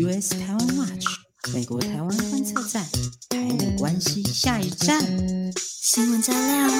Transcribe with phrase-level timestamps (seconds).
[0.00, 1.06] US 台湾 Watch
[1.52, 2.84] 美国台湾观测站，
[3.30, 5.00] 台美关系下一站，
[5.56, 6.70] 新闻加料，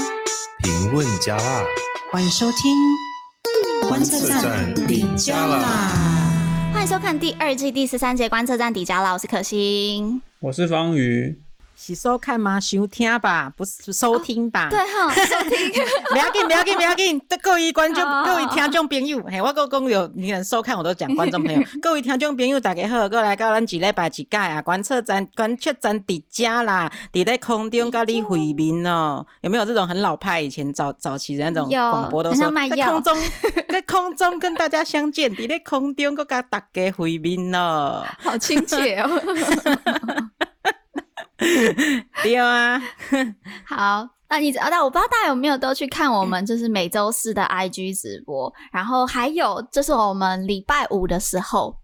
[0.62, 1.64] 评论加辣，
[2.12, 6.70] 欢迎收听观测站底加啦！
[6.72, 9.14] 欢迎收看第二季第十三节观测站底加辣！
[9.14, 11.42] 我是可心，我是方瑜。
[11.80, 12.58] 是收看吗？
[12.58, 14.66] 收听吧，不是收听吧？
[14.66, 15.72] 哦、对哈，收听。
[16.10, 17.20] 不要紧，不要紧，不要紧。
[17.40, 21.62] 各位观众、各位听众朋友，嘿，我个公有你能收看，我都讲 观众朋友。
[21.80, 29.24] 各位听众朋友，大家好，过来到咱一礼拜一届啊，观测站、观测站底加啦，伫咧空中甲你会面哦。
[29.42, 33.16] 有没有这种很老派以前早早期的那种广播都说在空中
[33.70, 39.08] 在空中跟大家相见，伫咧空中搁甲大家会面哦，好亲切哦。
[42.22, 42.80] 对啊，
[43.64, 51.76] 好，那你但我不知道大家有没有都去看我们就是每周四的 IG 直播，然后还有就是我们礼拜五的时候，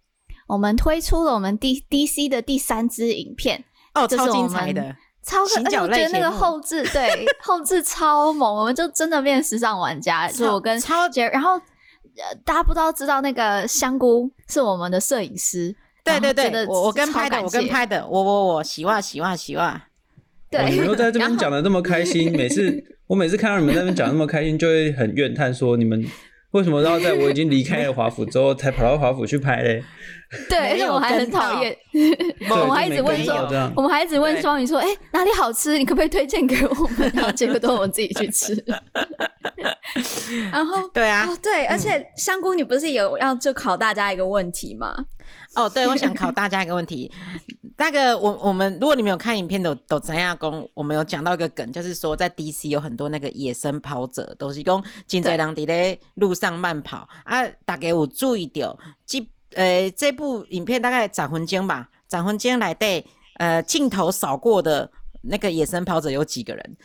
[0.49, 3.65] 我们推出了我们 D DC 的第三支影片
[3.95, 15.75] 哦，超精彩的，超，而且我觉得那个后置对 后置超猛，我们就真的变时尚玩家，就我跟超杰，然后呃大家不知道知道那个香菇是我们的摄影师。
[16.05, 19.89] 对对对，我我跟拍的，我跟拍的，我我我洗袜洗袜洗袜。
[20.51, 26.05] 对，你们又在这边讲的这么开心，每次 我每次看到你们在那边讲那么开心，就会很怨叹说你们
[26.51, 29.83] 为什么要在我已经离开了华府之后才跑到华府去拍嘞？
[30.49, 31.77] 对，而且我还很讨厌，
[32.51, 33.35] 我们还一直问说，
[33.77, 35.79] 我们还一直问双鱼说，哎，哪里好吃？
[35.79, 37.11] 你可不可以推荐给我们？
[37.15, 38.55] 然后结果都我们自己去吃。
[40.51, 44.95] 然后对啊，对，而且香菇，你不是有要就考大家一个问题吗？
[45.55, 47.11] 哦，对，我想考大家一个问题。
[47.77, 57.45] 那个，我我们如果你们有看影片的，都知影讲，我们有讲到一个梗，就是说在 DC 有很多那个野生跑者，都是讲真侪人伫咧路上慢跑啊。
[57.65, 58.77] 大家有注意到，
[59.07, 59.21] 这
[59.55, 63.05] 呃这部影片大概展魂间吧，展魂间来对
[63.39, 64.91] 呃镜头扫过的
[65.23, 66.77] 那个野生跑者有几个人？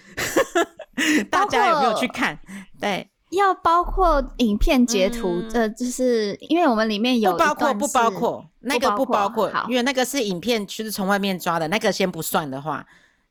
[1.29, 2.39] 大家有没有去看？
[2.79, 3.09] 对。
[3.31, 12.83] 要包括影片截图，呃、嗯，就是因为我们里面有不包括不包括那个不包括，因为那个是影片，就是从外面抓的，那个先不算的话，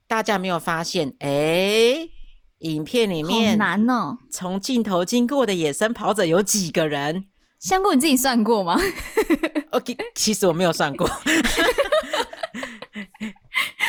[0.07, 2.11] 大家没有发现，哎、欸，
[2.59, 7.25] 影片里面好难哦，从镜头经过的野生跑者有几个人？
[7.59, 8.79] 香菇你自己算过吗？
[9.73, 11.07] OK，其实我没有算过。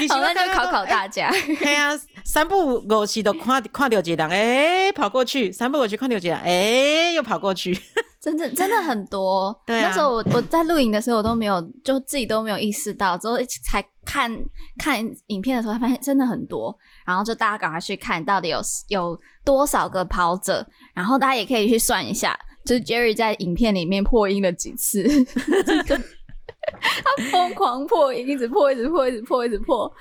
[0.08, 1.30] 好，那就考考大家。
[1.60, 1.92] 对啊，
[2.24, 7.78] 三步五时都跨跨掉几档，哎、欸，跑过去；三步五时看到几档，哎、欸，又跑过去。
[8.20, 9.58] 真的真的很多。
[9.66, 14.32] 对啊，那时候我我在录影的时候，我都没有，就自己都没有意识到，之后才看
[14.78, 16.76] 看影片的时候，才发现真的很多。
[17.06, 22.38] 然后就大家赶快去看到底有有多少个跑者，然后大家也可以去算一下，
[22.70, 25.04] 就是 Jerry 在影片里面破音了几次。
[26.80, 29.92] 他疯狂破音，一直破，一直破，一直破，一直破。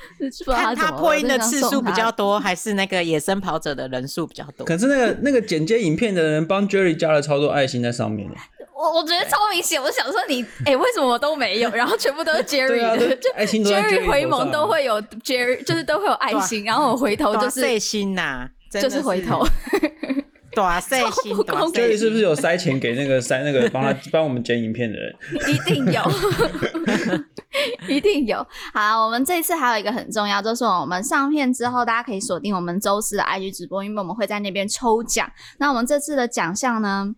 [0.54, 4.66] 看他破音的次数比较多，还是那个野生跑者的人数比较多？
[4.66, 8.28] 可是那个那个剪接影片的人帮 Jerry 加了超多爱心在上面。
[8.74, 11.70] 我我觉得超明显，我想说你，哎、欸，为什么我都没有？
[11.70, 16.64] 然后全部都是 Jerry 的，对啊、就爱心都 Jerry 回眸都会有 Jerry，就是都会有爱心。
[16.64, 19.42] 然后我回头就是爱心呐、啊，就是回头。
[20.62, 21.36] 大细心，
[21.72, 25.14] 这里是不是有塞钱给那个塞那个帮他 帮我们剪影片的人？
[25.48, 26.02] 一定有，
[27.88, 28.46] 一定有。
[28.72, 35.30] 好，我们这一次还有一个很重要，就是我们上片之后，大家可以锁定我们周四的 IG 直播，因为我们会在那边抽奖。
[35.58, 37.14] 那我们这次的奖项呢？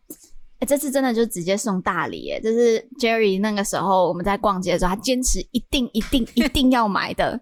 [0.60, 2.38] 哎，这次真的就直接送大礼耶！
[2.42, 7.40] 这是 Jerry 那个时候我们在逛街的时候，他坚持一定一定一定要买的。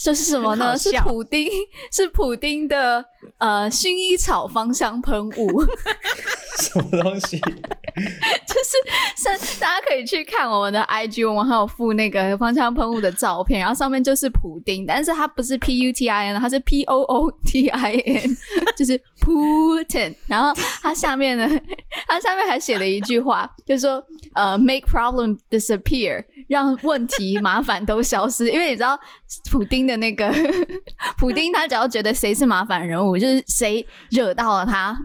[0.00, 0.78] 这是什么呢？
[0.78, 1.48] 是普丁，
[1.92, 3.04] 是普丁的
[3.38, 5.62] 呃薰衣草芳香喷雾。
[6.60, 7.38] 什么东西？
[8.46, 18.36] 就是是大家可以去看我们的 IG，我们还有附那个芳香喷雾的照片，然后上面就是普丁，但是它不是 P U T I N，它是 P O O T I N，
[18.76, 20.14] 就是 Putin。
[20.26, 21.48] 然后它下面呢，
[22.06, 24.02] 它下面还写了一句话，就是说
[24.34, 28.50] 呃，make problem disappear，让问题麻烦都消失。
[28.50, 28.98] 因为你知道
[29.50, 30.34] 普丁的那个
[31.16, 34.98] 普丁，他只要觉得谁是麻烦人物，就是谁惹到了他。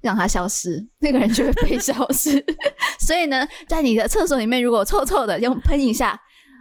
[0.00, 2.32] 让他消失，那个人就会被消失。
[3.00, 6.16] 所以呢，在你的厕所里面，如果臭臭的，用喷一下，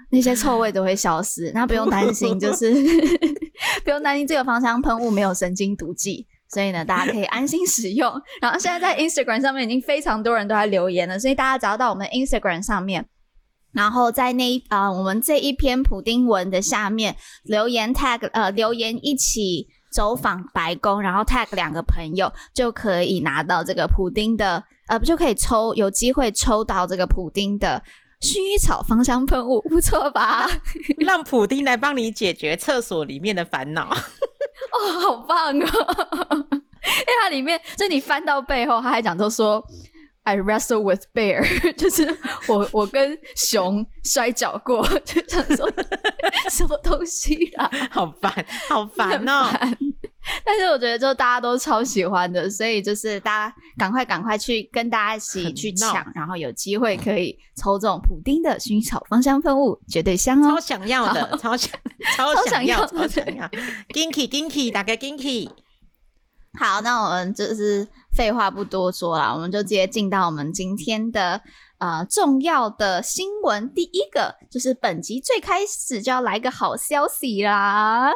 [0.10, 1.52] 那些臭味都会消失。
[1.54, 2.74] 那不用担心，就是
[3.86, 8.12] 不用担心这个芳香喷雾没有神经毒剂，所以呢，大家可以安心使用。
[8.42, 13.08] 然后现在在 Instagram 上面已经非常多人都在留言了，所以大家只要到我们 Instagram 上面，
[13.78, 19.70] 然后在那一啊、呃，我们这一篇普丁文的下面留言 tag 呃留言一起。
[19.90, 27.82] 走访白宫，然后 tag 两个朋友，就可以拿到这个普丁的，呃，不就可以抽，有机会抽到这个普丁的
[28.22, 30.48] 薰衣草芳香喷雾，不错吧？
[31.00, 33.90] 让普丁来帮你解决厕所里面的烦恼。
[34.76, 35.56] 哦，好棒哦！
[36.52, 39.66] 因为它里面，就你翻到背后，他还讲到说。
[40.28, 41.42] I wrestle with bear，
[41.78, 42.06] 就是
[42.50, 45.72] 我我跟熊摔跤过，就想说
[46.52, 49.50] 什么东西啊， 好烦，好烦哦。
[50.44, 61.72] 但是我觉得就大家都超喜欢的，所以就是大家赶快赶快去跟大家一起去抢，然后有机会可以抽这种普丁的薰衣草芳香喷雾，绝对香哦，超想要的，超想
[62.18, 63.48] 超想要，超想要
[63.94, 65.50] ，Ginky Ginky，打开 Ginky。
[66.60, 67.88] 好，那我们就是
[68.18, 71.40] 废话不多说了，我们就直接进到我们今天的
[71.78, 73.72] 呃重要的新闻。
[73.76, 78.12] 第一个就是本集最开始就要来个好消息啦，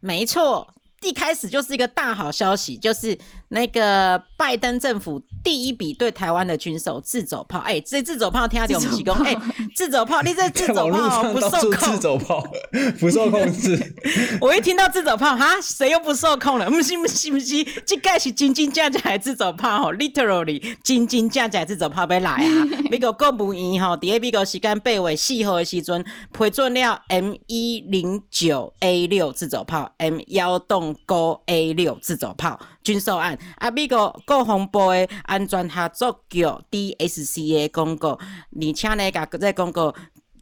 [0.00, 0.68] 没错。
[1.00, 3.18] 一开始就是一个大好消息，就是
[3.52, 7.58] 那个拜登政府第一笔对台湾的军售自走炮。
[7.60, 9.36] 哎、欸，这自走炮听到我们提供，哎，
[9.76, 12.42] 自走炮，你这 自走炮不受控，自走炮
[12.98, 13.94] 不受控制。
[14.40, 16.70] 我一听到自走炮，哈，谁又不受控了？
[16.70, 22.68] 不是不是不是，这个是真真正正的自走炮哦，literally 真真正正自走炮要来啊！
[22.90, 26.04] 美国国务院吼，第一美国时间八月四号的时阵
[26.36, 30.96] 批准了 M 一零九 A 六自走炮，M 幺洞。
[31.04, 39.94] 高 A 六自走炮军售案，啊，美国国防部的安全合作局 DSCA 公告，而且呢，甲这公告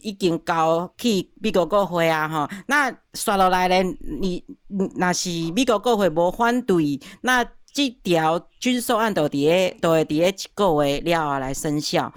[0.03, 12.13] 已经交去美国国会啊，吼，那刷落来呢，你若是美国国会无反对，那这条军售案就伫个，就会伫个一个月了后来生效。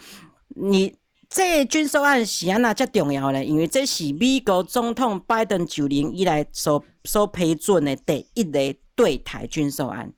[0.56, 0.96] 你
[1.34, 3.44] 这军售案是安那遮重要呢？
[3.44, 10.14] 因为这是美国总统拜登就任以来所所批准的第一个对台军售案。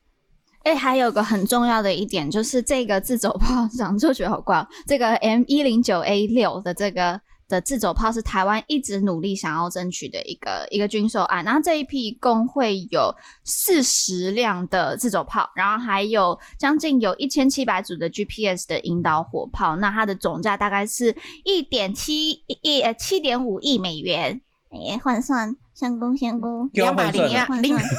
[0.63, 4.67] 哎、欸，还有个很重要的一点，就是这个自走炮， 长就觉得好怪。
[4.85, 7.21] 这个 M 一零九 A 六的这个。
[7.47, 13.13] 的自走炮是台湾一直努力想要争取的一个一个军售案，然后这一批一共会有
[13.43, 25.55] 四十辆的自走炮，然后还有将近有一千七百组的 GPS 的引导火炮，那它的总价大概是一点七亿呃七点五亿美元，哎，换算。
[25.75, 27.27] 香菇，香菇，两百零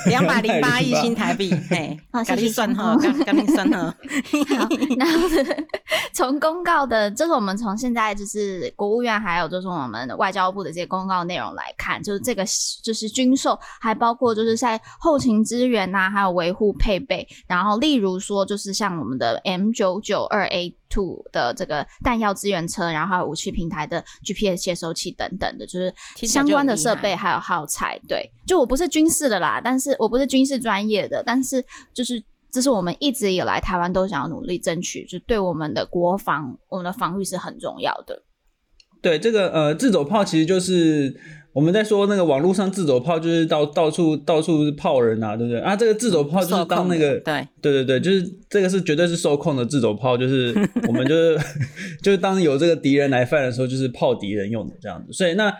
[0.07, 1.95] 两百零八亿新台币，嘿，
[2.27, 2.97] 赶紧算哈，
[3.27, 3.95] 赶紧算哈。
[4.59, 5.29] 好，然后
[6.15, 12.43] 从公告的，就是我们从现在就是国务院，还有就是我们外交部的这些公告内容来看，就是这个
[12.83, 20.75] 就是军售，还包括就是在后勤支援呐、啊，还有维护配备，然后例如说就是像我们的 M 九九二 A。
[20.89, 25.93] Two 的这个弹药支援车，然后还有武器平台的 GPS 接收器等等的，就是
[26.25, 27.99] 相关的设备还有才。
[28.09, 38.23] 对，就我不是军事的啦，但是我不是军事专业的，但是就是这是我们一直以来台湾都想要努力争取，就对我们的国防、我们的防御是很重要的。
[39.03, 41.21] 对，这个呃自走炮其实就是。
[41.57, 45.75] 我们在说那个网络上自走炮，就是到到处到处炮人啊，对不对啊？
[45.75, 50.55] 这个自走炮就是当那个，对对对对，就是这个是绝对是受控的自走炮，就是
[50.87, 51.39] 我们就是
[52.05, 55.11] 就是当有这个敌人来犯的时候，就是炮敌人用的这样子。
[55.15, 55.51] 所以那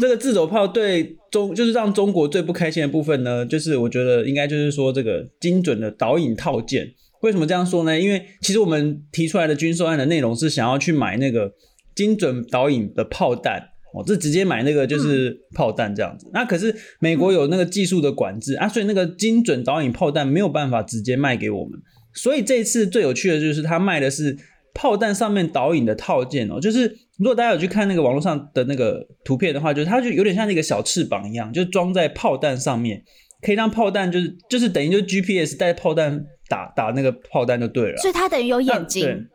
[0.00, 6.90] 这个自走炮对中就是让中国最不开心的部分呢，就是我觉得应该就是说这个精准的导引套件。
[7.20, 8.00] 为什么这样说呢？
[8.00, 11.52] 因为其实我们提出来的军售案的内容是想要去买那个
[11.94, 13.71] 精准导引的炮弹。
[13.94, 21.78] 哦，这直接买那个就是炮弹这样子，嗯、那可是美国有那个技术的管制、嗯、啊，所以那个精准导引炮弹没有办法直接卖给我们。
[22.14, 24.36] 所以这一次最有趣的就是他卖的是
[24.74, 33.02] 炮弹上面导引的套件哦，就是如果大家有去看那个网络上的那个图片的话，就是它就有点像那个小翅膀一样，就装在炮弹上面，
[33.42, 37.96] 可以让炮弹就是就是等于就是 GPS 带炮弹打打那个炮弹就对了。
[37.98, 39.28] 所以它等于有眼睛。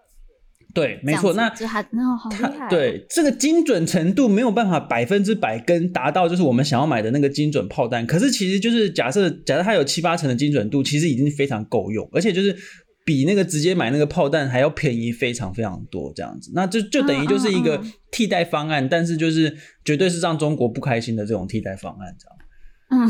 [0.78, 2.70] 对，没错，那这还那好厉害。
[2.70, 8.06] 对，这个精准程度没有办法百分之百跟达到，就是我们想要买的那个精准炮弹。
[8.06, 12.56] 可是其实就是假设，假设它有七八成的精准度，其实已经非常够用，而且就是
[13.04, 16.52] 比那个直接买那个炮弹还要便宜非常非常多这样子。
[16.54, 23.08] 那就就等于就是一个替代方案，但是就是绝对是让中国不开心的这种替代方案，这样。
[23.08, 23.10] 嗯。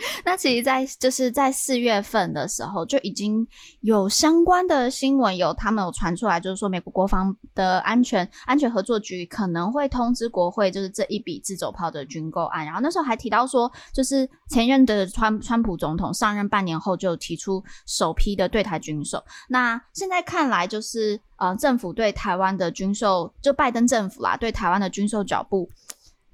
[0.24, 3.46] 那其实，在就是在四月份的时候，就已经
[3.80, 12.64] 有相关的新闻，有他们有传出来，就是说美国国防的安全安全合作局可能会通知国会，就是这一笔自走炮的军购案。
[12.64, 19.22] 然后那时候还提到说，就是前任的川川普总统上任半年后就提出首批的对台军售。
[19.48, 25.68] 那现在看来，就是呃，政府对台湾的军售，就拜登政府啦，对台湾的军售脚步。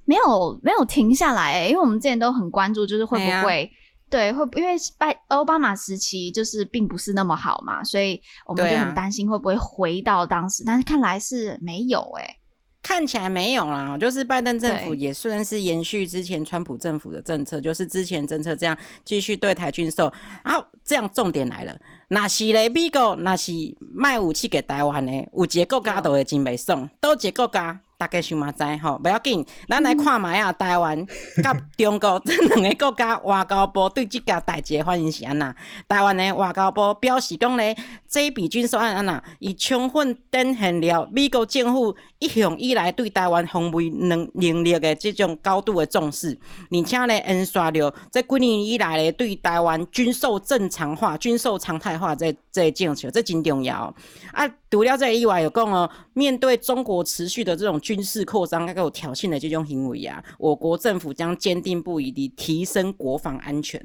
[0.06, 3.68] 没有没有停下来、欸，因为我们之前都很关注，就是会不会、啊、
[4.08, 12.36] 对会因为拜奥巴马时期就是并不是那么好嘛，所以我们就很担心会不会回到当时，啊、但是看来是没有哎、欸。
[12.82, 20.12] 看起来没有啦，就是拜登政府也算是延续之前川普政府的政策，就是之前政策这样继续对台军售。
[20.44, 23.50] 然后这样重点来了，那是嘞，美国那是
[23.92, 27.80] 卖武器给台湾的，有一个国家都会真袂爽，都一个国家。
[27.98, 31.06] 大家想嘛知吼，不要紧，咱来看觅啊，台湾
[31.42, 35.54] 甲中国这两个国家外交部对这件代志的反应是安那？
[35.88, 37.74] 台湾的外交部表示讲咧，
[38.06, 46.38] 这笔军售案安那，伊充分展现了美国政府一向以来对台湾防卫能能力的这种高度的重视，
[46.70, 53.94] 而且咧印刷了这几年以来咧对台湾军售正常化、军售常态化这这政策，这真重要
[54.32, 54.46] 啊！
[54.70, 63.80] 除了这个以外，有讲哦，面对中国持续的这种军事扩张，还有挑衅的这种行为啊，我国政府将坚定不移地提升国防安全。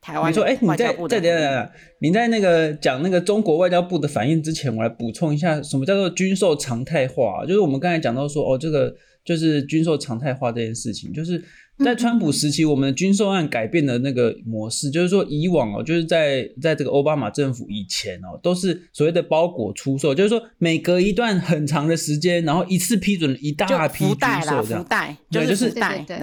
[0.00, 7.44] 台湾，你说，哎、欸，你在在等等，你在那个讲那个中国外交部的反应之前，我来补充一下，什么叫做军售常态化？
[7.46, 11.44] 就是我们刚才讲到说，哦，这个就是军售常态化这件事情，就是。
[11.82, 24.84] 在川普时期，我们的军售案改变了那个模式，就是说以往哦，就是在在这个奥巴马政府以前哦，都是所谓的包裹出售，就是说每隔一段很长的时间，然后一次批准一大批军售这样，
[25.30, 26.16] 对，就是带对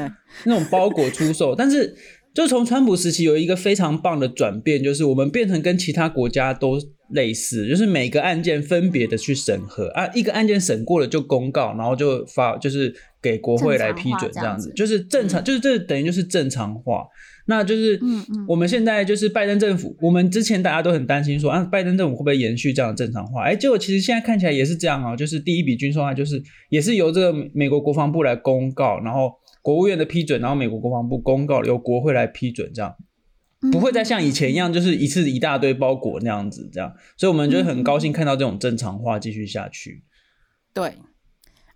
[0.46, 1.54] 那种包裹出售。
[1.54, 1.96] 但是，
[2.34, 6.80] 就从川普时期有一个非常棒的转变，就是我们变成跟其他国家都
[7.14, 12.94] 类似，就是每个案件分别的去审核啊，一个案件审过了就公告，然后就发就是。
[13.24, 17.06] 给国会来批准这样子，就是正常，就是这等于就是正常化。
[17.46, 18.00] 那就是，
[18.48, 23.44] 我们现在就是拜登政府，我们之前大家都很担心说啊，拜登政府会不会延续这样的正常化？
[23.44, 32.92] 哎，结果其实现在看起来也是这样啊，就是第一笔军售案就是也是由这个美国国防部来公告，然后国务院的批准，然后美国国防部公告，由国会来批准，这样
[33.70, 36.96] 不会再像以前一样，就是一次一大堆包裹那样子这样。
[37.18, 40.04] 所以我们就很高兴看到这种正常化继续下去。
[40.74, 40.94] 对。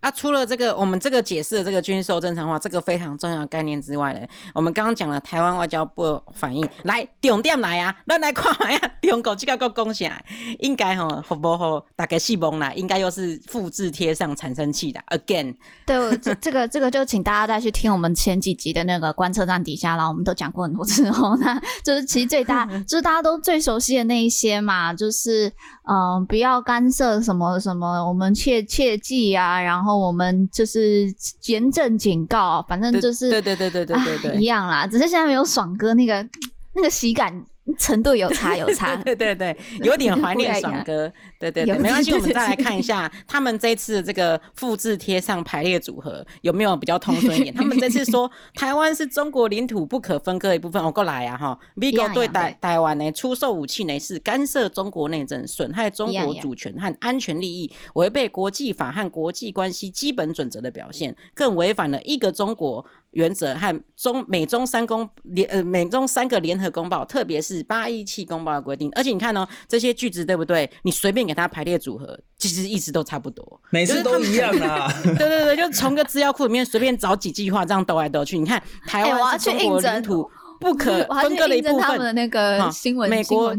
[0.05, 4.19] 那、啊、除了这个，我们这个解释的这个军售正常化这个非常重要的概念之外呢，
[4.53, 10.23] 我们刚刚讲了台湾外交部反应，来重点来啊，咱来看下呀，中国这个讲啥？
[10.59, 11.83] 应该吼，好不好？
[11.95, 15.55] 大概是懵啦，应该又是复制贴上产生器的，again。
[15.87, 21.35] 对，这这个这个就请大家再去听我们前几集的那个观测站底下啦，我们都讲过很多次哦。
[21.41, 25.47] 那就是其实最大 就是大家都最熟悉的那一些嘛，就是
[25.87, 29.94] 嗯、呃，不要干涉什么什么，我们切切记啊，然后。
[29.97, 31.13] 我们就是
[31.45, 34.85] 严正警告，反正就是对对对对对对对，对，一样啦。
[34.85, 36.27] 只是现在没有爽哥那个
[36.73, 37.45] 那个喜感。
[37.79, 47.53] 程度有差有差， 对对对，有点怀念爽哥， 对对对，没关系，我们再来看一下他们这次这个复制贴上排列组合有没有比较通顺一点。
[47.55, 51.59] 他们这次说台湾是中国领土不可分割的一部分，我过来啊哈。
[51.75, 62.85] ，Vigo 对台台湾呢出售武器呢是干涉中国内政，损害中国主权和安全利益，违背国际法和国际关系基本准则的表现，更违反了一个中国。
[63.15, 70.69] 原则和中美中三公联呃美中三个联合公报，特别是八一七公报的规定，而且你看哦，这些句子对不对？
[70.83, 74.91] 你随便给它排列组合，其实意思都差不多，每次都一样啊。
[75.03, 78.37] 对对对，就从个资料库里面随便找几句话，这样兜来兜去。
[78.37, 80.29] 你看，台湾是中国领土
[80.59, 81.81] 不可分割的一部分。
[81.81, 83.55] 他们的那个新闻，美国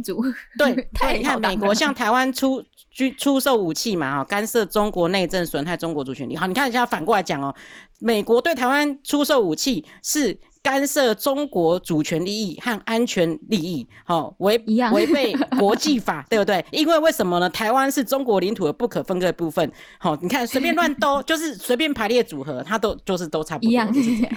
[0.58, 2.62] 对， 对，你看美国像台湾出
[2.96, 6.34] 出出售武器嘛，哈，干涉中国内政，损害中国主权利。
[6.34, 7.54] 好，你看一下反过来讲哦。
[7.98, 14.60] 美国对台湾出售武器是干涉中国主权利益和安全利益，好违
[14.92, 16.64] 违背国际法， 对不对？
[16.72, 17.48] 因为为什么呢？
[17.50, 19.70] 台湾是中国领土的不可分割的部分。
[20.00, 23.70] 好，你看随便乱兜， 就是随便排列组合，它都就是都差不多。
[23.70, 24.32] 一样就是这样。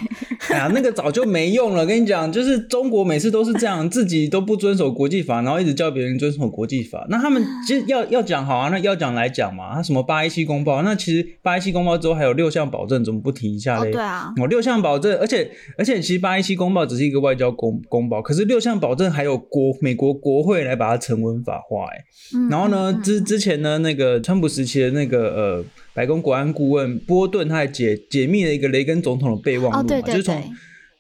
[0.50, 1.84] 哎呀，那个早就没用了。
[1.84, 7.08] 跟你讲，就是中国每次都是这样，自己都不遵守国际法，然后一直叫别人遵守国际法。
[7.10, 9.74] 那他们其实要要讲好啊，那要讲来讲嘛。
[9.74, 10.84] 他什么八一七公报？
[10.84, 13.90] 那其实八一七公报之后还有六项保证，怎么不提一下嘞？
[13.90, 16.19] 哦，对啊，我六项保证，而且而且其实。
[16.20, 21.98] 八一七公报只是一个外交公公报，可是六项保证还有国美国国会来把它成文法化，哎、
[22.36, 30.44] 嗯，然后呢，之之前呢，那个川普时期的那个呃白宫国安顾问波顿，他还解解密了一个雷根总统的备忘录嘛，哦、对对对，就是从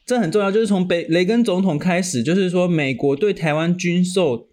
[0.05, 4.47] 这很重要，就是从北雷根总统开始，就是说美国对台湾军售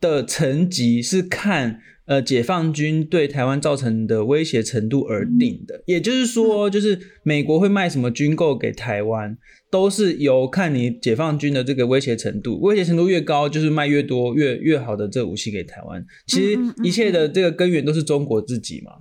[0.00, 1.80] 的层级是看。
[2.08, 9.36] 呃，解放军对台湾造成的威胁程度而定的，也就是说，就是美国会卖什么军购给台湾，
[9.70, 16.04] 都是由看你解放军的这个威胁程度，威胁程度越高，就是卖越多越越好的这个武器给台湾。
[16.26, 18.92] 其实一切的这个根源都是中国自己嘛。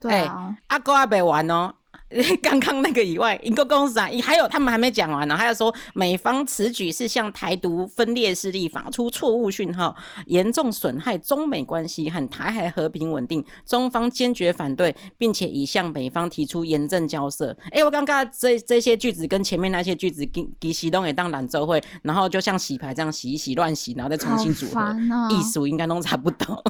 [0.00, 1.74] 对啊，阿哥还没完哦。
[2.40, 17.50] 刚刚那个以外，一个公司啊，还有他们还没讲完呢，还有说美方此举是向台独分裂势力发出错误讯号，严重损害中美关系和台海和平稳定，中方坚决反对，并且已向美方提出严正交涉。
[17.66, 26.62] 哎、欸，我刚刚这这些句子跟前面那些句子给给洗东也当兰州会，然后就像洗牌这样洗一洗乱洗，然后再重新组合，哦、意思应该都差不多。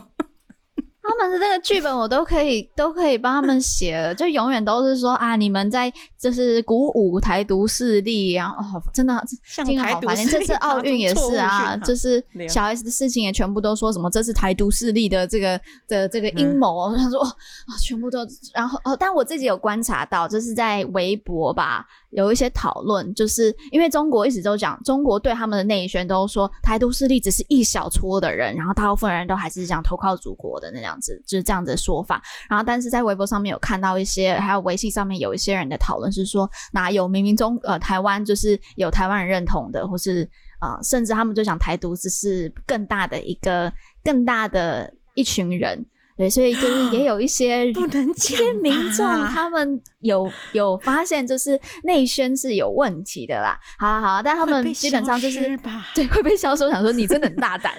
[1.18, 9.24] 他们的那个剧本我都可以都可以帮他们写了，就永远都是说啊，你们在就是鼓舞台独势力，然后哦，真的
[9.64, 10.16] 听了好烦。
[10.16, 16.94] 连这次 奥运也是啊，就是小 S 的事情也全部都说什么这是台独势力的这个的这个阴谋。
[16.96, 18.20] 他、嗯、说啊、哦，全部都
[18.54, 21.86] 然后哦，但我自己有观察到，就是在微博吧。
[22.10, 32.22] 有一些讨论，就是因为中国一直都讲，中国对他们的内宣都说台独势力只是一小撮的人，然后大部分人都还是想投靠祖国的那样子，就是这样子的说法。
[32.48, 40.28] 然后，但是在微博上面有看到一些，还有微信上面有一些人的讨论是说，哪有明明中呃台湾就是有台湾人认同的，或是
[40.60, 45.84] 呃甚至他们就想台独只是更大的一个更大的一群人。
[46.16, 53.58] 对，所以就是也 有一些不能一些民众，他们有有发现，就是内宣是有问题的啦。
[53.78, 55.58] 好啦好啦，但他们基本上就是
[55.94, 56.70] 对会被销售。
[56.70, 57.74] 想说你真的很大胆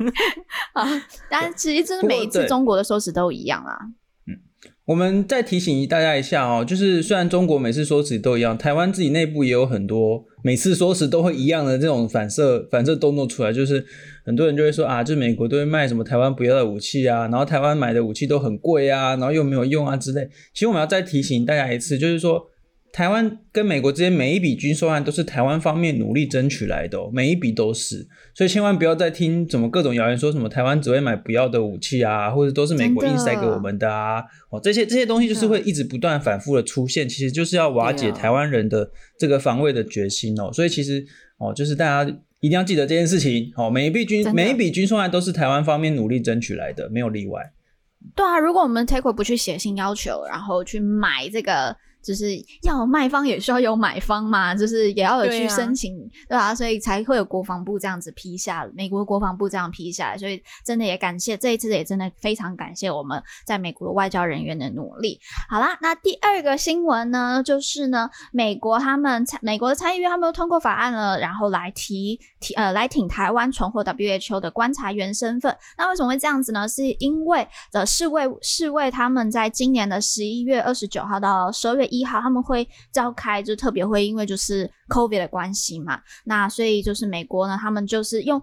[0.74, 0.86] 啊！
[1.30, 3.78] 但其实真的每一次中国的收拾都一样啊。
[4.86, 13.84] 我们再提醒大家一下哦，就是虽然中国每次说辞都一样，台湾自己内部也有很多每次说辞都会一样的这种反射反射动作出来，就是
[14.24, 20.28] 很多人就会说啊，就美国都会卖什么台湾不要的武器啊，然后台湾买的武器都很贵啊，然后又没有用啊之类。
[20.52, 22.50] 其实我们要再提醒大家一次，就是说。
[22.94, 41.04] 台湾跟美国之间每一笔军售案都是台湾方面努力争取来的哦，每一笔都是，所以千万不要再听怎么各种谣言说什么台湾只会买不要的武器啊，或者都是美国硬塞给我们的啊，哦，这些这些东西就是会一直不断反复的出现，其实就是要瓦解台湾人的这个防卫的决心哦，所以其实
[41.38, 42.08] 哦，就是大家
[42.38, 47.42] 一定要记得这件事情哦，每一笔军每一笔军售案都是台湾方面努力争取来的，没有例外。
[48.14, 51.76] 对啊，如果我们 TACO 不去写信要求，然后去买这个。
[52.04, 55.96] 就是要卖方也需要有买方嘛，就是也要有去申请，
[56.28, 65.18] 对啊，啊，所以才会有国防部这样子批下，美国国防部这样批下来，所以真的也感谢这一次也真的非常感谢我们在美国的外交人员的努力。
[65.48, 75.56] 好啦，那第二个新闻呢，就是呢，美国他们参美国的参议院他们又通过法案了，然后来提提呃来挺台湾重获 WHO 的观察员身份。
[75.78, 76.68] 那为什么会这样子呢？
[76.68, 88.42] 是因为的世卫世卫他们在今年的十一月二十九号到十二月一号他们会召开就特别会，因为就是 COVID 的关系嘛，那所以就是美国呢，他们就是用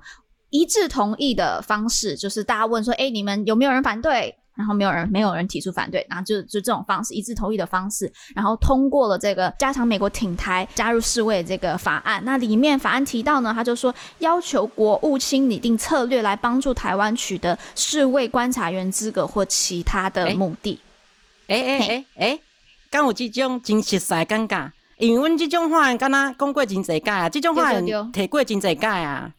[0.49, 4.35] 一致同意的方式，就是大家问说，哎，你们有没有人反对？
[4.53, 12.21] 然后没有人，没有人提出反对，然后就就这种方式，一致同意的方式，然后通过了这个加强美国挺台、加入世卫这个法案。
[12.25, 20.77] 那里面法案提到呢，他就说要求国务卿拟定策略来帮助台湾取得世卫观察员资格或其他的目的。
[21.47, 22.39] 哎哎哎哎。
[22.91, 29.31] 敢有这种真实在尴尬，因为阮这种法案敢若讲过真侪届啊，这种法案提过真侪届啊，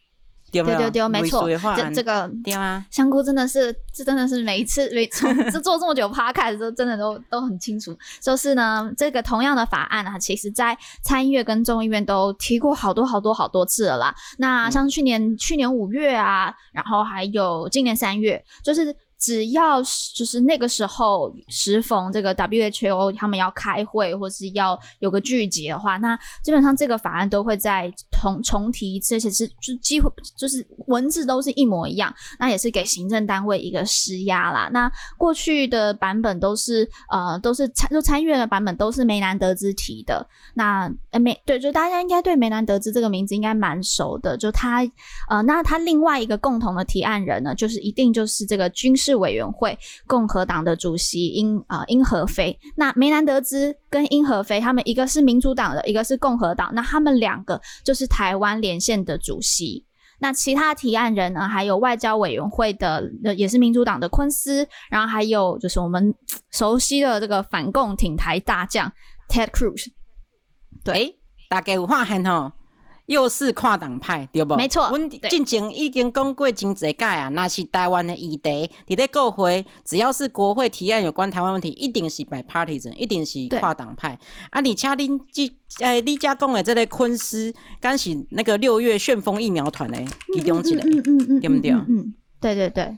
[0.50, 0.90] 对不对？
[0.90, 7.94] 对没错，这这个对啊，香菇真的是，这真的是每一次每从这 做这么久 podcast 的时候，真的都都很清楚。
[8.22, 14.14] 就是呢，这个同样的法案啊，其实在参议院跟众议院都提过好多好多好多次了啦。
[14.38, 18.96] 那像去年、嗯、去年五月啊，然后还有今年三月，就是。
[19.22, 19.80] 只要
[20.16, 27.88] 就是那个时候时逢这个 WHO 他们要开会或是要有个聚集的话，那基本上这个法案都会再
[28.20, 32.12] 重重提一次，而且是就几乎就是文字都是一模一样。
[32.40, 34.68] 那也是给行政单位一个施压啦。
[34.72, 40.28] 那过去的版本都是呃都是参就参议院的版本都是梅南德兹提的。
[40.54, 44.36] 那呃梅对，就大家应该对梅南德兹这个名字应该蛮熟的。
[44.36, 44.82] 就他
[45.30, 49.12] 呃那他另外一个共同的提案人呢，就是一定就是这个军事。
[49.12, 59.84] 委员会共和党的主席英啊英和飞，那梅南德兹跟英和飞他们一个是民主党的，一个是共和党，那他们两个就是台湾连线的主席。
[60.18, 66.14] 那其他提案人呢，还有外交委员会的，也是民主党的昆斯，然后还有就是我们
[66.50, 68.90] 熟悉的这个反共挺台大将
[69.28, 69.86] Ted Cruz。
[70.84, 71.16] 对，
[71.48, 72.52] 大概有发现吼。
[73.06, 74.54] 又是跨党派，对不？
[74.54, 77.28] 没错，阮进前已经讲过真侪届啊。
[77.30, 84.10] 那是台湾的议题，伫咧国会，只要是国会提案有关台湾问题，一定是 bipartisan，一定是跨党派。
[84.50, 85.52] 啊，而且恁这
[85.84, 89.98] 诶，你家讲的这个昆斯，刚是那个六月旋风疫苗团的
[90.32, 91.72] 其中一个，嗯嗯嗯，对不对？
[91.72, 92.96] 嗯，对对对，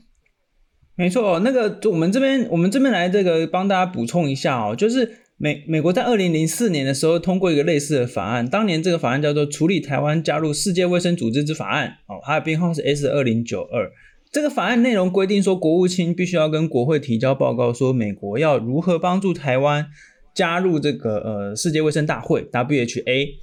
[0.95, 1.39] 没错。
[1.39, 5.24] 那个我们这边，我们这边来这个帮大家补充一下哦，就是。
[5.37, 13.91] 美美国在二零零四年的时候通过一个类似的法案，当年这个法案叫做《处理台湾加入世界卫生组织之法案》，哦，它的编号是 S 二零九二。
[14.31, 19.87] 这个法案内容规定说，国务卿必须要跟国会提交报告，说美国要如何帮助台湾
[20.33, 23.35] 加入这个呃世界卫生大会 （WHA）。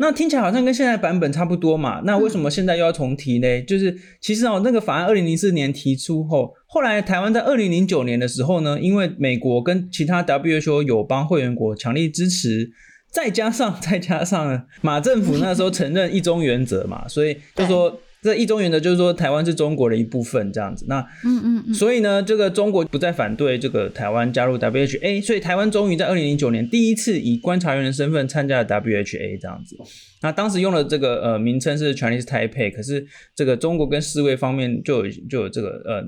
[0.00, 2.00] 那听起来好像跟现在版本差不多嘛？
[2.04, 3.46] 那为什么现在又要重提呢？
[3.46, 12.70] 嗯、就是其实哦，那个法案二零零四年提出后，后来台湾在二零零九年的时候呢，因为美国跟其他 WHO 友邦会员国强力支持，
[13.10, 18.00] 再加上再加上马政府那时候承认一中原则嘛，所以就说。
[18.22, 20.84] 这一中原则就是说，台湾是中国的一部分，这样子。
[20.88, 29.76] 那，嗯嗯嗯，所以呢，这个中国不再反对这个台湾加入 WHA，所以台湾终于在二零零九年第一次以观察员的身份参加了 WHA，这样子。
[30.22, 36.04] 那当时用的这个呃名称是 Chinese Taipei，可是这个中国跟世卫方面就有就有这个呃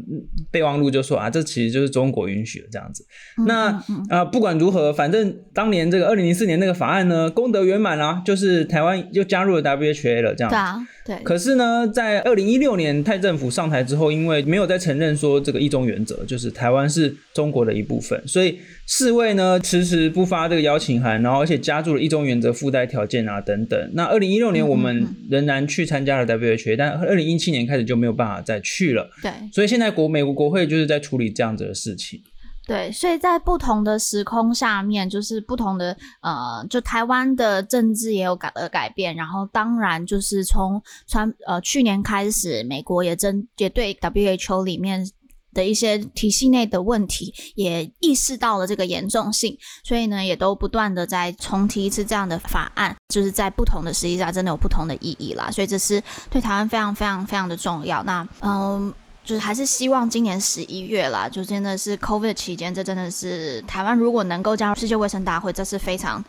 [0.51, 3.05] 备忘录就说啊，这其实就是中国允许的这样子。
[3.47, 10.55] 那啊、呃、不管如何，反正当年这个二零零四年那个法案呢，功德圆满啦，就是台湾又加入了 WHA 了这样子。
[10.55, 11.25] 对啊，对。
[11.25, 23.91] 可是呢，在二零一六年泰政府上台之后，因为没有再承认说这个一中原则，就是台湾是中国的一部分，所以世卫呢迟迟不发这个邀请函，然后而且加注了一中原则附带条件啊等等。
[23.95, 29.09] 那二零一六年我们仍然去参加了 WHA，但二零一七年开始就没有办法再去了。
[29.23, 32.21] 对，所以现在国美国国会就是在处理这样子的事情。
[32.67, 39.15] 对，所以在不同的时空下面，就是不同的呃，就台湾的政治也有改而改变。
[39.17, 45.09] 然后当然就是从川呃去年开始，美国也针也对 WHO 里面。
[45.55, 55.51] 的一些体系内的问题，也意识到了这个严重性，所以呢，也都不断的在重提一次这样的法案，就是在不同的时机下，真的有不同的意义啦。
[55.51, 58.03] 所以这是对台湾非常非常非常的重要。
[58.05, 58.93] 那嗯，
[59.25, 66.25] 就是还是希望今年十一月啦，就真的是 COVID 期间，这真的是台湾如果能够加入世界卫生大会，这是非常。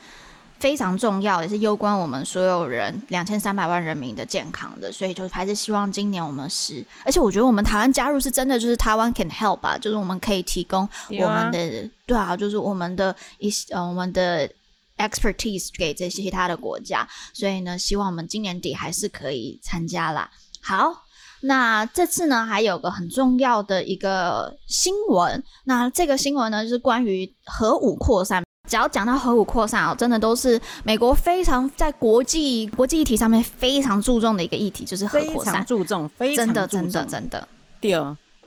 [0.64, 10.88] 非常重要，也是攸关我们所有人两千三百万人民的健康的，所以就还是希望今年我们是，而且我觉得我们台湾加入是真的，就是台湾 can help 吧，就是我们可以提供
[11.20, 14.50] 我们的，对啊，对啊，就是我们的一些呃我们的
[14.96, 20.32] expertise 给这些其他的国家，所以呢，希望我们今年底还是可以参加啦。
[20.62, 21.04] 好，
[21.42, 28.42] 那这次呢还有个很重要的一个新闻，那这个新闻呢就是关于核武扩散。
[28.70, 35.64] 只要讲到核武扩散哦，真的都是美国非常在国际国际议题上面非常注重的一个议题，就是核扩散。
[35.66, 37.48] 注重，非常真的，真的，真的。
[37.82, 37.92] 对，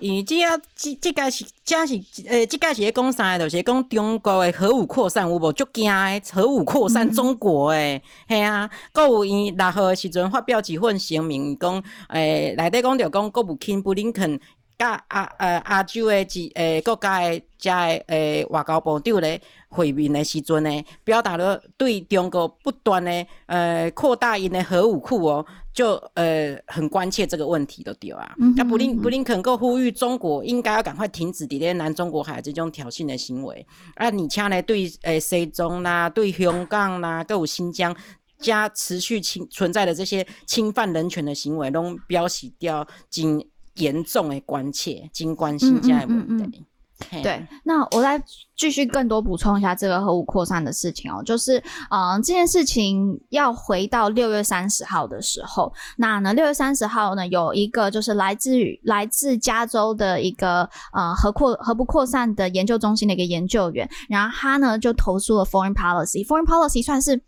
[0.01, 3.39] 因为这啊，这这个是，这是，诶，这个是讲啥？
[3.39, 6.23] 就是讲中国的核武扩散有无足惊诶？
[6.33, 14.41] 核武扩散中国诶，系啊，国务院六号的时阵发表几份声明，讲诶，内底讲着讲国务卿布林肯。
[14.79, 28.35] 甲亚呃亚洲诶几诶国家诶遮诶诶外交部长咧会面诶时阵呢，表达了对中国不断诶呃扩大因诶核武库哦，就呃很关切这个问题的对啊。
[28.55, 37.97] 那、布林布林肯阁呼吁中国应该要赶快停止伫咧南中国海这种挑衅诶行为，啊，而且呢对诶西藏啦、对香港啦、阁有新疆
[38.39, 43.43] 加持续侵存在的这些侵犯人权的行为，拢表示掉经。
[43.77, 46.59] 严重的关切，经关心这样的问题。
[46.59, 46.67] 嗯嗯
[47.13, 48.19] 嗯、对，那我再
[48.57, 51.59] 继续更多补充一下这个核武扩散的事情哦，就是，
[51.91, 60.63] 嗯、呃，这件事情要回到六月三十号的时候，那呢，六月三十号呢，有一个就是来自于来自加州的一个
[60.95, 67.21] 呃核扩核不扩散的研究中心的一个研究员，然后他呢就投诉了 Foreign Policy，Foreign Policy 算是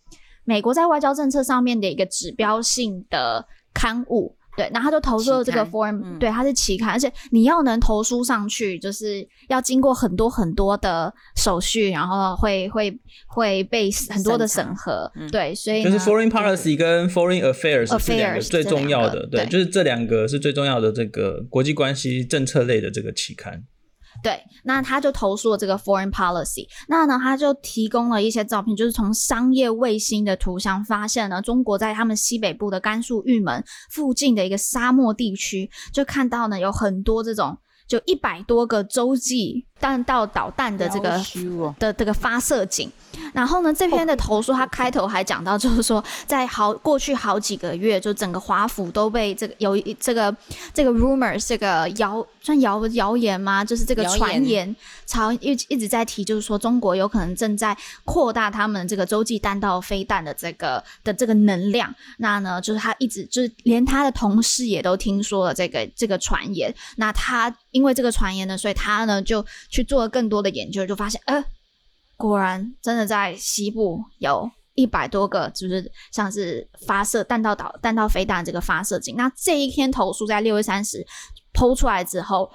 [0.45, 4.38] 美国在外交政策上面的一个指标性的刊物。
[4.59, 12.93] 对，然后他就投诉了这个 foreign，、嗯、对，它是期刊，而且你要能投书上去，就是要经过很多很多的手续，然后会会
[13.29, 19.47] 会被很多的审核，嗯、对，所以就是 foreign policy 跟 foreign affairs 是两个最重要的，对，对。
[19.47, 23.63] 就是这两个是最重要的这个国际关系政策类的这个期刊。
[24.23, 37.59] 对，那他就投诉了这个 foreign policy，那呢，他就提供了一些照片，就是从商业卫星的图像发现呢，中国在他们西北部的甘肃玉门附近的一个沙漠地区，就看到呢有很多这种。
[37.89, 41.19] 就一百多个洲际弹道导弹的这个
[41.79, 42.93] 的这个发射井，
[43.33, 50.37] 然后呢，这篇的投诉，他开头还讲到，就是说，在好过去好几个月，就整个华府都被这个有这个
[50.75, 53.63] 这个 rumors 这个谣算谣谣言吗？
[53.63, 61.95] 就是这个传言朝一一直在提，就是说中国有可能正在扩大他们这个洲际弹道飞弹的这个的这个能量。
[62.19, 66.75] 那呢，就是他一直就是连他的同事也都听说了这个这个传言。
[66.97, 67.55] 那他。
[67.71, 71.45] 因为这个传言呢，所以他呢就去做了更多的研究，就发现，呃，
[72.17, 79.15] 果然真的在西部有一百多个，就是像是发射弹道导弹道飞弹这个发射井。
[79.17, 81.07] 那这一天投诉在六月三十
[81.59, 82.51] PO 出来之后。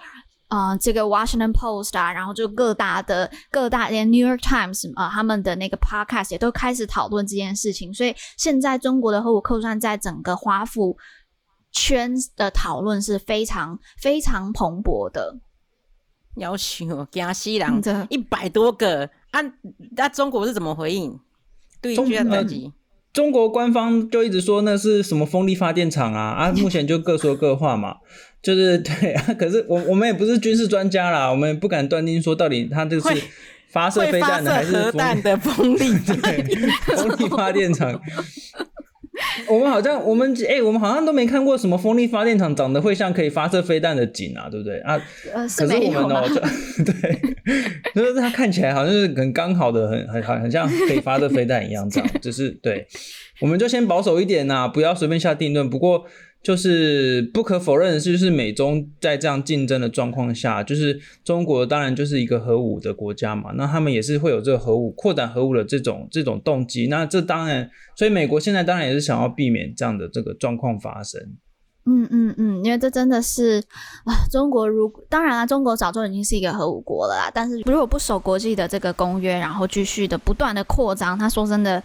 [0.49, 10.95] 啊、呃，这个 Washington Post 啊，然后就各大的各大连 New York Times 啊、呃，他们的那个 podcast 也都开始讨论这件事情，所以现在中国的核武扩散在整个华府
[11.71, 15.39] 圈的讨论是非常非常蓬勃的。
[16.35, 19.53] 要求加西郎这一百多个，按、啊、
[19.95, 21.19] 那中国是怎么回应？
[21.81, 21.95] 对。
[23.11, 27.97] 中国官方就一直说那是什么风力发电厂啊啊，目前就各说各话嘛，
[28.43, 29.33] 就是 对啊。
[29.33, 33.09] 可是我我们也不是军事专家啦，我们也不敢断定说到底它这是
[33.69, 36.43] 发射飞弹的还是核弹的 风力对
[36.95, 37.99] 风力发电厂。
[39.47, 44.99] 我们好像，我们哎、欸，我们好像都没看过什么风力发电厂长得会像可以发射飞弹的井啊，对不对啊？
[45.33, 46.27] 呃，可是我们哦，
[46.83, 47.21] 对，
[47.93, 52.85] 就是它看起来好像是很刚好的，很很很像可以发射飞弹一样，这样，只是对，
[53.39, 55.69] 我们就先保守一点呐，不要随便下定论。
[55.69, 56.05] 不过。
[56.43, 66.87] 就是不可否认的是，就是美中在这样竞争的状况下，就是中国当然就是一个核武的国家嘛，那他们也是会有这个核武扩展核武的这种这种动机。
[66.87, 71.21] 那这当然，所以美国现在当然也是想要避免这样的这个状况发生。
[71.85, 73.63] 嗯嗯嗯，因为这真的是
[74.03, 81.81] 啊，中国如当然了，中国早就已经是一个核武国了啦，但是如果不守国际的这个公约，然后继续的不断的扩张，他说真的。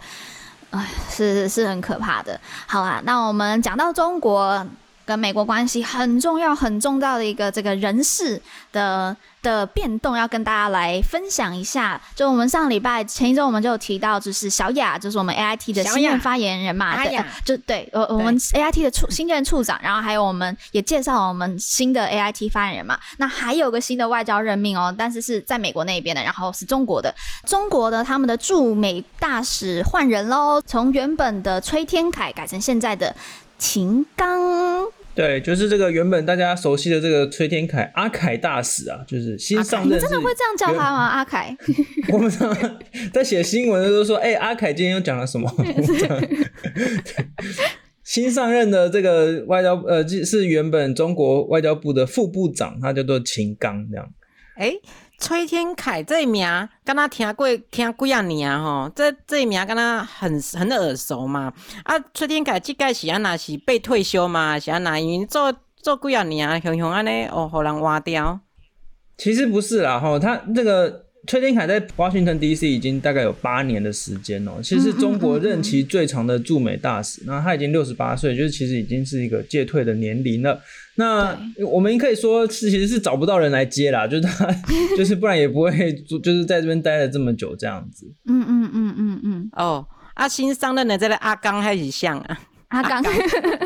[0.71, 2.39] 哎，是是很可怕的。
[2.67, 4.65] 好啊，那我们讲到中国
[5.09, 8.39] 跟美国关系很重要、很重要的一个这个人事
[8.71, 9.17] 的。
[9.41, 33.15] 的变动要跟大家来分享一下，就我们上礼拜前一周我们就有提到，就是小雅，就是我们 A I T 的新任发言人嘛，对，就对，我我们 A I T 的处新任处长，然后还有我们也介绍了我们新的 A I T 发言人嘛，那还有个新的外交任命哦，但是是在美国那边的，然后是中国的，中国的他们的驻美大使换人喽，从原本的崔天凯改成现在的
[33.57, 34.98] 秦刚。
[35.19, 39.97] 对，就是这个原本大家熟悉的这个崔天凯阿凯大使啊，就是新上任。
[39.97, 41.07] 你真的会这样叫他吗？
[41.07, 41.53] 阿凯？
[42.13, 42.31] 我们
[43.11, 45.53] 在写新闻的时候说，哎、欸，阿凯今天又讲了什么？
[48.01, 54.09] 新上任的这个外交呃，是原本中国外交部的副部长，他叫做秦刚这样。
[54.55, 54.81] 哎、欸。
[55.19, 56.47] 崔天凯这名，
[56.83, 61.53] 刚刚听过听几啊年吼，这这名刚刚很很耳熟嘛。
[61.83, 64.57] 啊，崔天凯即个是安那是被退休嘛？
[64.57, 68.39] 是安那因为做做几啊年啊，熊熊安尼哦，互人挖掉。
[69.17, 71.08] 其实不是啦，吼，他那个。
[71.27, 72.69] 崔天凯在 Washington D.C.
[72.69, 77.21] 已经大概有八年的时间哦，其实是中国任期最长的驻美大使。
[77.25, 80.59] 那他已经六十八岁，就是其实已经是一个届退的年龄了。
[80.95, 84.47] 那我们可以说是其实是找不到人来接啦，就是他
[84.97, 88.05] 就是不然也不会就是在这边待了这么久这样子。
[88.27, 89.49] 嗯嗯嗯嗯嗯。
[89.53, 92.39] 哦，阿新上任的这个阿刚还是像啊。
[92.71, 93.03] 阿刚，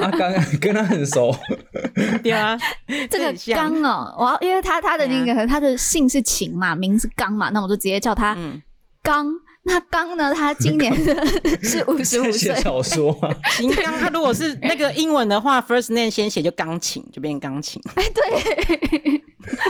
[0.02, 1.36] 阿刚跟他很熟，
[2.24, 2.58] 对啊，
[3.10, 8.38] 这个刚哦，我要因为他他的那个他的姓是秦嘛，名是刚嘛，那我就直接叫他
[9.02, 9.32] 刚。
[9.66, 10.94] 那刚呢，他今年
[11.64, 12.34] 是五十五岁。
[12.34, 17.82] 写小说啊，秦刚，他如果是那个英文的话，first name 先写就钢琴，就变钢琴。
[17.96, 19.22] 哎，对，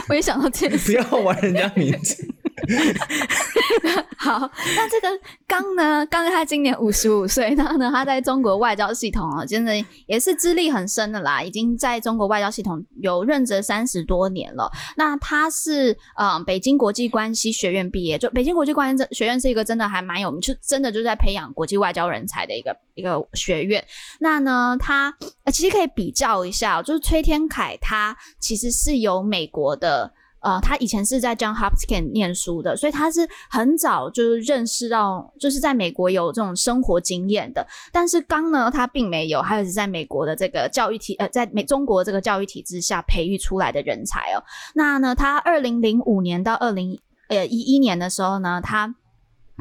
[0.08, 2.26] 我也想到这个，不要玩人家名字。
[4.16, 5.08] 好，那这个
[5.46, 6.06] 刚呢？
[6.06, 9.72] 刚他今年五十五岁，然后呢，他在中国外交系统啊，真的
[10.06, 14.70] 也是资历很深的啦，已经在中国外交系统有任职三十多年了。
[14.96, 23.84] 那他是嗯、北京国际关系学院毕业，就北京国际关系学院是一个真的还蛮有名，就真的就在培养国际外交人才的一个一个学院。
[24.20, 25.14] 那呢，他
[25.52, 30.14] 其实可以比较一下，就是崔天凯，他其实是有美国的。
[30.44, 37.66] 呃，他以前是在 John Hopkins 念书的，所以他是很早就认识到，就是在美国有这种生活经验的。
[37.90, 44.44] 但是刚呢，他并没有，他也是在美国的这个教育体，呃，在美中国这个教育体制下培育出来的人才哦。
[44.74, 48.94] 那呢，他二零零五年到二零呃一一年的时候呢，他。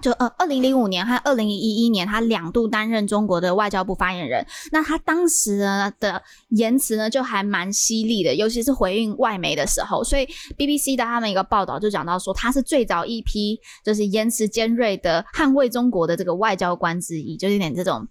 [0.02, 4.46] 就呃，二零零五年和二零一一年，他两度担任中国的外交部发言人。
[4.72, 10.04] 那他当时呢的言辞呢，就还蛮犀利的，尤其是回应外媒的时候。
[10.04, 10.28] 所以
[10.58, 18.08] BBC 的他们一个报道就讲到说，他是最早一批就是言辞尖锐的捍卫中国的这个外交官之一，就是有点这种。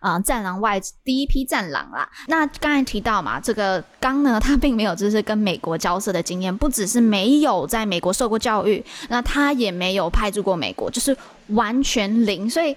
[0.00, 2.08] 啊、战狼外第一批战狼啦。
[2.28, 11.16] 那刚才提到嘛，这个刚呢，他并没有就是跟美国交涉的经验，不只是没有在美国受过教育，那他也没有派驻过美国，就是
[11.48, 12.48] 完全零。
[12.48, 12.76] 所以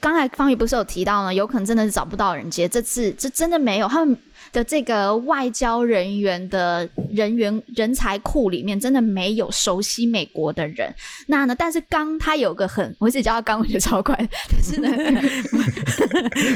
[0.00, 4.16] 刚才方宇不是有提到呢，有可能真的是找不到人接，这次这真的没有他们。
[4.52, 10.94] 的这个外交人员的人员人才库里面，真的没有熟悉美国的人。
[11.26, 11.54] 那呢？
[11.54, 14.16] 但是刚他有个很，我一直叫他刚，我觉得超快。
[14.48, 14.88] 但是呢，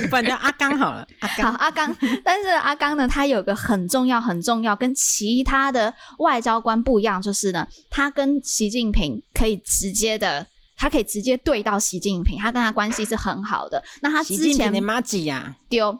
[0.08, 1.06] 不然叫阿刚好了。
[1.18, 1.94] 阿刚，好，阿刚。
[2.24, 10.46] 但是阿刚呢，他有个很重要、很重要，跟其他的外交官不一样，就是呢，他跟习近平可以直接的，
[10.80, 13.80] 他可以直接对到习近平，他跟他关系是很好的。
[14.00, 15.96] 那他之前的妈几呀丢。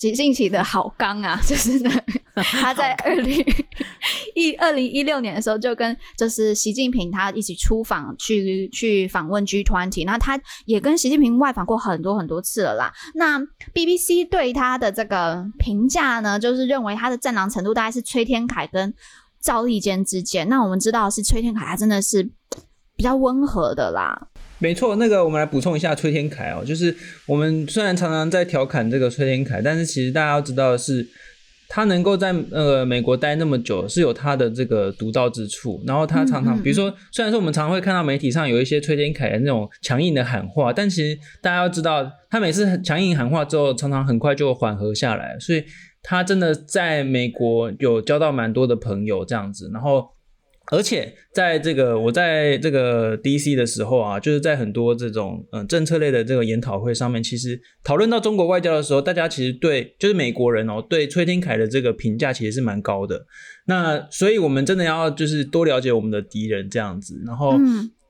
[0.00, 1.90] 习近平的好刚啊，就是呢，
[2.34, 3.44] 他在二零
[4.34, 12.92] 一二零一六年的时候就跟就是习近平他一起出访去去访问 G20，那他也跟习近平外访过很多很多次了啦。
[13.14, 13.38] 那
[13.72, 18.92] BBC 对他的这个评价呢，就是认为他的战狼程度大概是崔天凯跟
[19.40, 20.48] 赵立坚之间。
[20.48, 22.28] 那我们知道是崔天凯，他真的是
[22.96, 24.28] 比较温和的啦。
[24.58, 26.94] 没错，那个我们来补充一下崔天凯哦，就是
[27.26, 31.06] 我们虽然常常在调侃这个崔天凯，但是其实大家要知道的是，
[31.68, 35.82] 他能够在呃美国待那么久是有他的这个独到之处。
[35.86, 45.62] 然后他常常，嗯嗯嗯比如说，虽然说我们常常会看到媒体上有一些崔天凯的那种强硬的喊话，但其实大家要知道，他每次强硬喊话之后，常常很快就缓和下来，所以
[46.02, 50.08] 他真的在美国有交到蛮多的朋友这样子，然后。
[50.70, 63.26] 而且在这个我在这个 DC 的时候啊，就是在很多这种嗯政策类的这个研讨会上面，其实讨论到中国外交的时候，大家其实对就是美国人哦，对崔天凯的这个评价其实是蛮高的。
[63.66, 67.58] 那所以我们真的要就是多了解我们的敌人这样子，然后。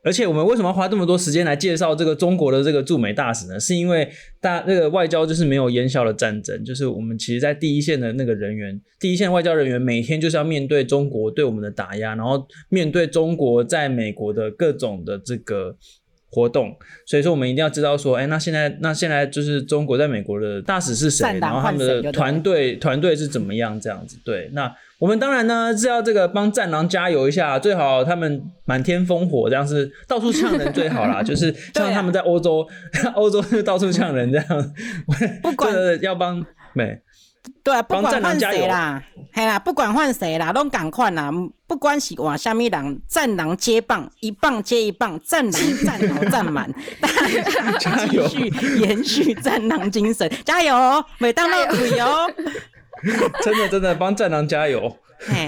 [0.05, 3.59] 嗯而且我们为什么要花这么多时间来介绍这个中国的这个驻美大使呢？
[3.59, 4.07] 是因为
[4.39, 15.75] 大那个外交就是没有烟消的战争，就是我们其实，在第一线的那个人员，第一线外交人员每天就是要面对中国对我们的打压，然后面对中国在美国的各种的这个
[16.29, 16.77] 活动。
[17.07, 24.19] 所以说，我们一定要知道说，哎，那现在那现在就是中国在美国的大使是谁，然后他们的团队团队是怎么样这样子？
[24.23, 24.71] 对，那。
[25.01, 31.21] 我们当然呢是要这个帮战狼加油一下，最好他们满天烽火，这样是到处呛人最好啦。
[31.25, 32.67] 就是像他们在欧洲，
[33.15, 34.47] 欧、啊、洲就到处呛人这样。
[35.43, 36.99] 不管 要帮美，
[37.63, 39.03] 对啊，不管换谁啦，
[39.33, 41.31] 嘿啦，不管换谁啦，都赶快啦，
[41.67, 47.09] 不管是往下面人，战狼接棒，一棒接一棒，战狼战好战满， 大
[47.79, 52.07] 家继续延续战狼精神，加油，每当那个旅游。
[53.43, 54.97] 真的真的帮战狼加油！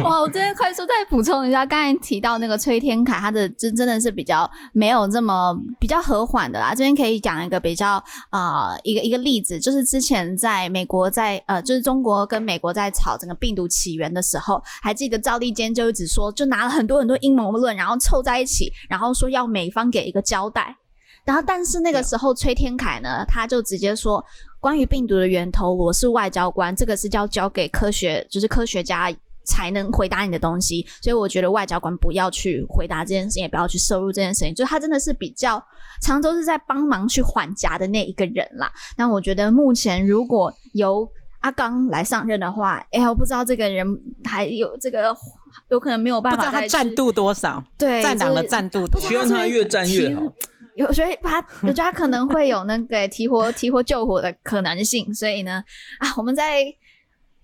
[0.03, 6.71] 哇，我这边快速再补充一下，刚才提到那个崔天凯，他的真真的是比较没有这么比较和缓的啦。
[6.71, 20.75] 这边可以讲一个比较啊、呃、一个一个例子，就是之前在美国在呃就是中国跟美国在吵整个病毒起源的时候，还记得赵立坚就一直说，就拿了很多很多阴谋论，然后凑在一起，然后说要美方给一个交代。
[21.25, 24.25] 然后但是那个时候崔天凯呢，他就直接说。
[24.61, 29.13] 关于病毒的源头，我是外交官，这个是要交给科学，就是科学家
[29.45, 30.85] 才能回答你的东西。
[31.01, 34.55] 所以我觉得外交官不要去回答这件事情，也不要去涉入这件事情。
[34.55, 35.63] 就他真的是比较
[36.03, 38.73] 常州是在帮忙去缓颊的那一个人啦。
[38.97, 41.09] 那我觉得目前如果由
[41.41, 43.87] 阿刚来上任的话，哎，我不知道这个人
[44.25, 45.15] 还有这个
[45.69, 47.63] 有可能没有办法，不知道他战度多少？
[47.79, 50.23] 对，战党的战度多少，希望他越战越好。
[50.77, 55.63] 有所以他，有觉得他可能会有那个提火、提火救火的可能性，所以呢，
[55.99, 56.65] 啊，我们在。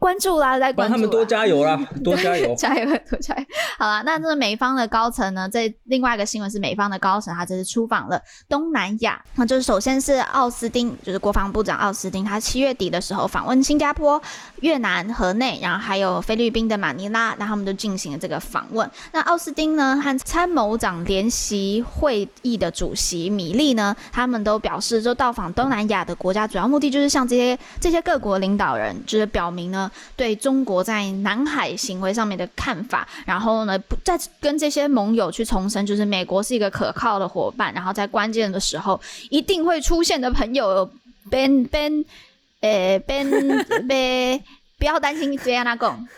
[0.03, 3.45] 关注啦，再关注他们多加油啦， 多加油， 加油，多加油。
[3.79, 9.23] 好啦，那这个美方的高层呢，在另外一个新闻是美方的高层，他这是出访了东南亚。
[9.37, 14.21] 那就是首先是奥斯汀，就是国防部长奥斯汀，他七月底的时候访问新加坡、
[14.61, 18.91] 越南河内，然后还有菲律宾的马尼拉，那他们都进行了这个访问。
[19.12, 29.88] 那奥斯汀呢，和参谋长联席会议的主席米利呢，他们都表示，就到访东南亚的国家，主要目的就是向这些这些各国领导人，就是表明呢。
[30.16, 39.00] 对中国在南海行为上面的看法，然后呢，再跟这些盟友去重申，就是美国是一个可靠的伙伴，然后在关键的时候
[39.31, 40.90] 一定会出现的朋友
[41.31, 42.05] ，Ben Ben，
[42.61, 43.28] 呃，Ben
[43.88, 44.40] Ben，
[44.78, 46.09] 不要担心，这样他讲，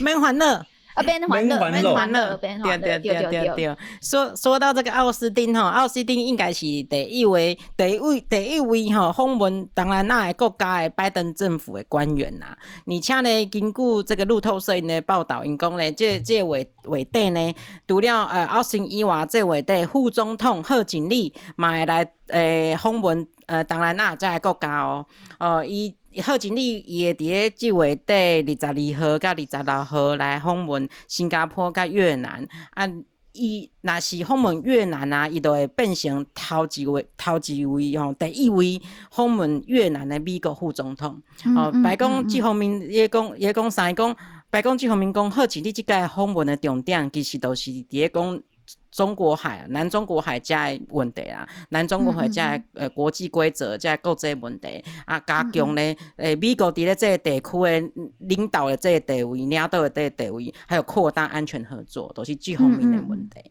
[0.00, 0.64] 没 欢乐。
[0.94, 3.76] 啊，变欢乐，变欢乐，变欢乐，对对对对对。
[4.00, 12.56] 说说到这个奥斯汀哈，奥斯汀应该是第一位，第一位，第一位哈访问当然那个国家的拜登政府的官员呐。
[12.86, 17.54] 而且呢，根据这个路透社的报道，因讲呢，这这位位底呢，
[17.88, 25.06] 除了呃奥斯汀以外，这位底副总统贺锦丽嘛会来诶访问呃当然那这个国家哦，
[25.38, 25.94] 哦伊。
[26.22, 32.88] 贺锦丽也伫咧即月底二十二号甲二十六号来访问新加坡甲越南啊，
[33.32, 41.20] 伊若是访问越南啊，伊就会变成头一位头一位吼，第一位访问越南的美国副总统。
[41.44, 44.16] 嗯、哦，白宫即方面也讲也讲啥讲，
[44.50, 48.40] 白宫即方面讲，好像你即个访问的重点，其实都是伫咧讲。
[48.94, 50.54] 中国海、南中国海这
[50.90, 52.40] 问题啊，南中国海这
[52.74, 63.40] 呃国际规则这国际问题啊，加强咧诶美国伫咧这个地区的领导的这个地位、领导的这个地位，还有扩大安全合作，都是这方面的问题。
[63.40, 63.50] 嗯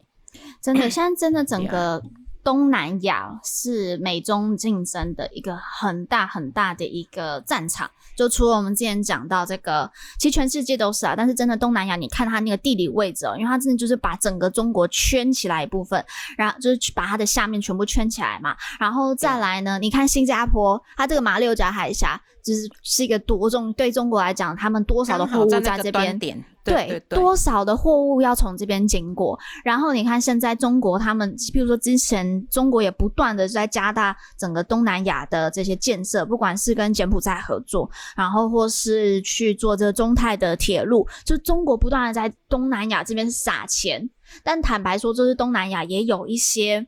[0.62, 2.02] 真的，现在真的整个。
[2.44, 7.90] 东南亚是美中竞争的一个很大很大的一个战场。
[8.16, 9.90] 就除了我们之前讲到这个，
[10.20, 11.14] 其实全世界都是啊。
[11.16, 16.04] 但是真的东南亚，你看它那个地理位置哦，因为它真的就是把整个中国圈起来一部分，
[16.36, 18.54] 然后就是把它的下面全部圈起来嘛。
[18.78, 22.20] 然后再来呢，你看新加坡，它这个马六甲海峡。
[22.44, 29.38] 就是是一个多重对中国来讲，他们多少的货物在这边，对，对，对，对，多少的货物要从这边经过。
[29.64, 44.08] 然后你看现在中国他们，譬如说之前中国也不断的在加大整个东南亚的这些建设，不管是跟柬埔寨合作，然后或是去做这个中泰的铁路，就中国不断的在东南亚这边撒钱。
[44.42, 46.86] 但坦白说，就是东南亚也有一些。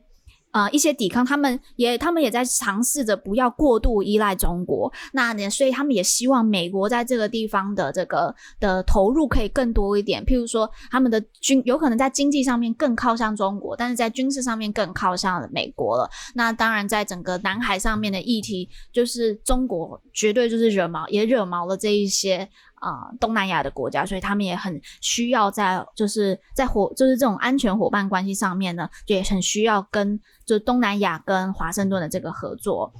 [0.51, 4.91] 啊、一些抵抗，他们也，他们也在尝试着不要过度依赖中国。
[5.13, 10.23] 那呢，所以他们也希望美国在这个地方的这个的投入可以更多一点。
[10.25, 16.09] 譬如说，他们的军有可能在经济上面更靠向中国，但是在军事上面更靠向美国了。
[16.33, 22.49] 那当然，在整个南海上面的议题，就是中国绝对就是惹毛，也惹毛了这一些。
[22.79, 32.93] 啊、东南亚的国家，所以他们也很需要在，就是在伙，就是这种安全伙伴关系上面呢，就也很需要跟就是东南亚跟华盛顿的这个合作。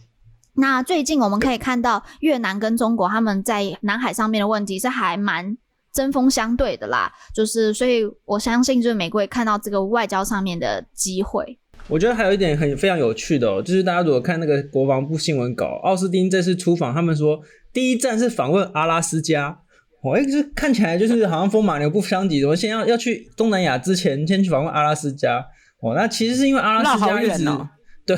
[0.55, 5.55] 那最近我们可以看到，越南跟中国他们在南海上面的问题是还蛮
[5.93, 11.59] 针锋相对的啦，就是所以我相信，就是美国也看到这个外交上面的机会。
[11.88, 17.39] 我觉得还有一点很非常有趣的哦，就是大家如果看那个国防部新闻稿，奥斯汀这次出访，他们说
[17.71, 19.59] 第一站是访问阿拉斯加。
[20.15, 25.45] 哎、欸，就是看起来就是好像风马牛不相及，我先要要去东南亚之前，先去访问阿拉斯加。
[25.81, 27.67] 哦，那其实是因为阿拉斯加一直、哦、
[28.05, 28.17] 对，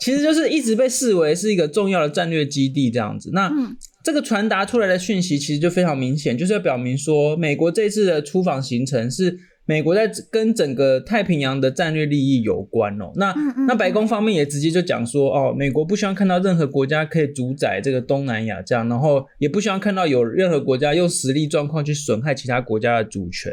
[0.00, 3.30] 其实就是一直被视为是一个重要的战略基地这样子。
[3.32, 9.38] 那、嗯、这个传达出来的讯息其实就非常明显，就是要表明说，美国这次的出访行程是。
[9.64, 13.32] 美国在跟整个太平洋的战略利益有关哦，那
[13.68, 23.52] 那白宫方面也直接就讲说哦，美国不希望看到任何国家可以主宰这个东南亚这样，然后也不希望看到有任何国家用实力状况去损害其他国家的主权。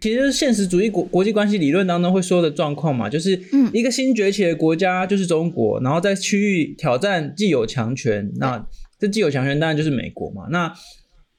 [0.00, 3.38] 其实就是现实主义国国际关系理论当中会说的状况嘛，就是
[3.74, 8.66] 一个新崛起的国家就是中国，然后在区域挑战既有强权，那
[8.98, 10.46] 这既有强权当然就是美国嘛。
[10.50, 10.72] 那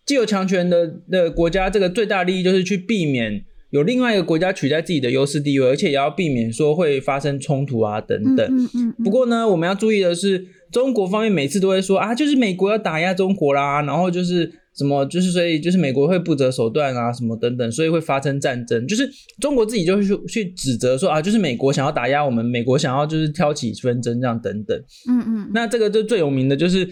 [0.06, 3.44] 既有强权的的国家，这个最大利益就是去避免。
[3.74, 8.46] 有另外一个国家取代自己的优势地位，而且也要避免说会发生冲突啊等等。
[8.48, 9.04] 嗯嗯嗯。
[9.04, 14.46] 不过呢，我们要注意的是，中国方面每次都会说啊，就是美国要打压中国啦，然后就是
[14.78, 18.88] 什么，就是所以就是美国会不择手段啊，什么等等，所以会发生战争。
[18.88, 19.10] 就是
[19.42, 24.80] 中国自己就会去去指责说啊，就是美国想要打压我们，美国想要就是挑起纷争这样等等。
[25.10, 25.52] 嗯嗯。
[25.52, 26.88] 那这个就最有名的就是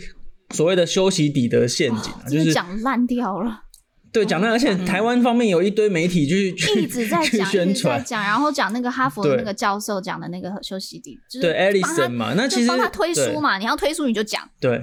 [0.50, 3.66] 所谓的修昔底德陷阱啊，就是讲烂掉了。
[4.12, 14.41] 对，讲那，而且台湾方面有一堆媒体去一直在讲，一直在讲，然后讲那个哈佛的那个教授讲的那个休息底，就是对 Ellison 嘛，那其实帮他推书嘛，你要推书你就讲。
[14.59, 14.82] 对，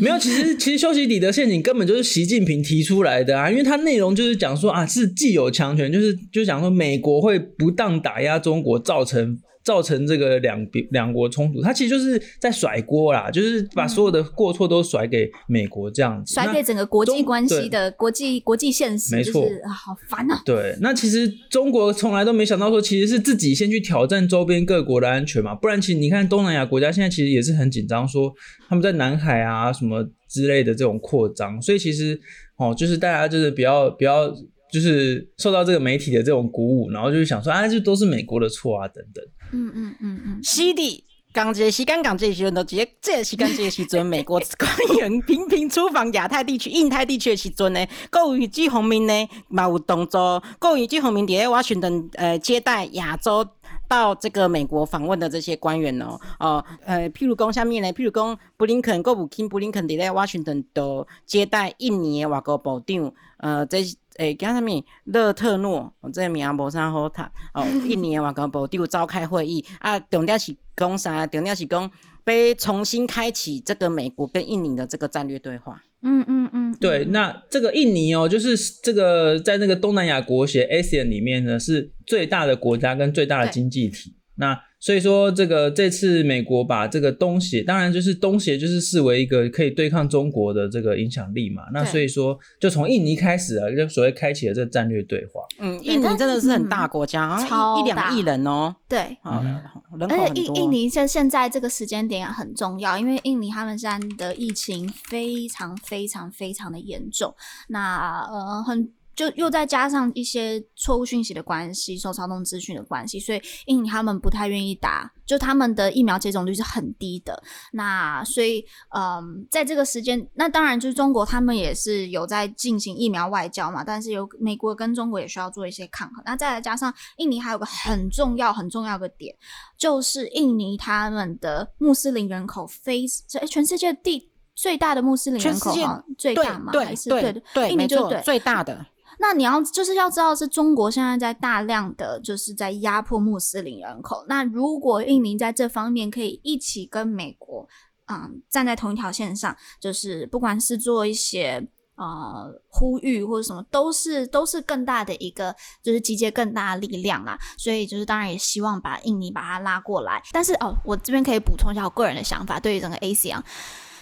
[0.00, 9.38] 没有，其实其实修昔底的陷阱根本就是习近平提出来的啊，因为他内容就是讲说啊，是既有强权，就是就是讲说美国会不当打压中国，造成。
[9.66, 20.40] 造成这个两边两国冲突，他其实就是在甩锅啦，就是把所有的过错都甩给美国这样子，甩给整个国际关系的国际国际现实，没错，就是，好烦啊。
[20.44, 28.32] 对，那其实中国从来都没想到说，其实是自己先去挑战周边各国的安全嘛，不然其实你看东南亚国家现在其实也是很紧张，说
[28.68, 32.16] 他们在南海啊什么之类的这种扩张，所以其实
[32.56, 34.32] 哦，就是大家就是比较比较。
[34.68, 39.24] 就是受到这个媒体的这种鼓舞，然后就是想说啊，这都是美国的错啊，等等。
[39.52, 53.46] 嗯嗯嗯嗯，是的，刚这个时间，刚这个时间都直接这个时间这个时阵，美国官员频频出访亚太地区、印太地区的时阵呢，各于这方面呢，嘛有动作，各于这方面在华盛顿呃接待亚洲
[53.88, 63.84] 到这个美国访问的这些官员哦哦呃，譬如讲下面呢，譬如讲布林肯、国务卿布林肯在华盛顿都接待印尼的外国部长呃这。
[64.18, 64.84] 诶，叫啥物？
[65.04, 67.22] 勒特诺，我这个名无啥好读
[67.54, 67.66] 哦。
[67.86, 71.26] 印尼的外交部就召开会议啊，重点是讲啥？
[71.26, 71.90] 重点是讲
[72.24, 75.82] 被重新开启这个美国跟印尼的这个战略对话。
[76.02, 84.14] 嗯嗯嗯，对，那这个印尼哦，就是这个在那个东南亚国协 ASEAN 里面呢，是最大的国家跟最大的经济体。
[84.36, 84.56] 那
[84.86, 91.64] 所以说，这个这次美国把这个东协，当然就是东协，就是视为一个可以对抗中国的这个影响力嘛。
[91.72, 95.40] 那所以说，就从印尼开始啊，就所谓开启了这个战略对话。
[95.58, 98.72] 嗯，印尼真的是很大国家，啊、超，一两亿人哦。
[98.88, 99.60] 对，嗯，
[100.08, 107.34] 而且印印尼现现在这个时间点很重要，因为印尼他们现在的疫情非常非常非常的严重。
[107.70, 108.88] 那呃很。
[109.16, 117.42] 就又再加上一些错误讯息的关系，受操纵资讯的关系，所以印尼他们不太愿意打，就他们的疫苗接种率是很低的。
[117.72, 118.62] 那所以，
[118.94, 126.22] 嗯，在这个时间，那当然就是中国他们也是有在进行疫苗外交嘛，但是有美国跟中国也需要做一些抗衡。
[126.26, 129.34] 那再来加上印尼还有个很重要很重要的点，
[129.78, 138.84] 就是印尼他们的穆斯林人口非，诶，全世界第最大的穆斯林人口哈，最大嘛，还是对对对，印尼就对最大的。
[139.18, 144.24] 那你要就是要知道，是中国现在在大量的就是在压迫穆斯林人口。
[144.28, 147.66] 那如果印尼在这方面可以一起跟美国，
[148.06, 157.38] 嗯，站在同一条线上，就是不管是做一些呃呼吁或者什么，都是都是更大的一个，就是集结更大的力量啦。
[157.56, 160.22] 所以就是当然也希望把印尼把它拉过来。
[160.32, 163.42] 但是哦，我这边可以补充一下我个人的想法，对于整个 ASEAN，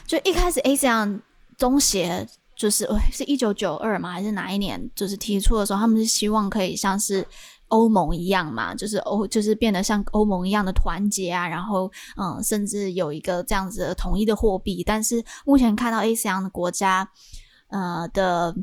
[0.07, 1.21] 就一开始 ASEAN
[1.57, 2.29] 中协。
[2.57, 4.13] 就是，是一九九二嘛？
[4.13, 4.91] 还是哪一年？
[4.95, 7.27] 就是提出的时候，他们是希望可以像是
[7.69, 14.83] 欧盟一样嘛，就是欧，就是变得像欧盟一样的团结啊，然后，嗯，甚至有一个这样子的统一的货币。
[14.85, 17.09] 但是目前看到 ASEAN 的国家，
[17.69, 18.55] 呃的。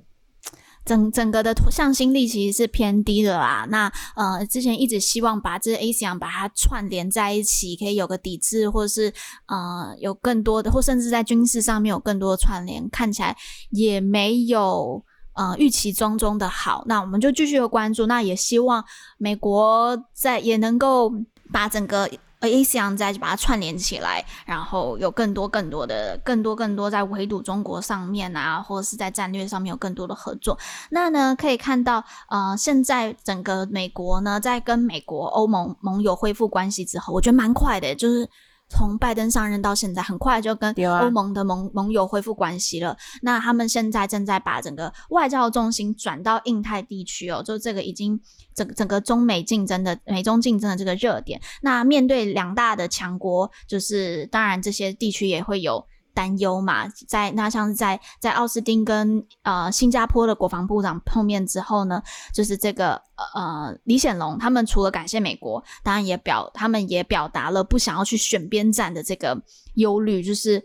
[0.84, 3.68] 整整个的向心力其实是偏低的啦。
[3.70, 9.14] 那呃，之前一直希望把这 ASEAN 把它串联在一起，可以有个抵制，或者是
[9.48, 13.38] 呃有更多的，或甚至在军事上面有更多的串联，看起来
[13.70, 15.04] 也没有
[15.34, 16.84] 呃预期中中的好。
[16.88, 18.84] 那我们就继续的关注，那也希望
[19.18, 21.14] 美国在也能够
[21.52, 22.10] 把整个。
[22.42, 30.58] 而 ASEAN 再把它串联起来，然后有更多更多的、更多更多在围堵中国上面啊，或者是在战略上面有更多的合作。
[30.89, 38.28] 那呢，可以看到，呃，现在整个美国呢，在跟美国、欧盟盟友恢复关系之后，我觉得蛮快的，就是。
[38.72, 42.96] 从拜登上任到现在，很快就跟欧盟的盟盟友恢复关系了。
[43.22, 48.20] 那他们现在正在把整个外交重心转到印太地区哦，就这个已经
[48.56, 51.40] 整整个中美竞争的美中竞争的这个热点。
[51.62, 55.86] 那面对两大的强国，就是当然这些地区也会有。
[56.14, 62.01] 担忧嘛，在那像是在在奥斯汀跟呃新加坡的国防部长碰面之后呢，
[62.34, 63.01] 就是这个
[63.34, 69.41] 呃李显龙他们除了感谢美国，当然也表他们也表达了不想要去选边站的这个
[69.76, 70.64] 忧虑，就是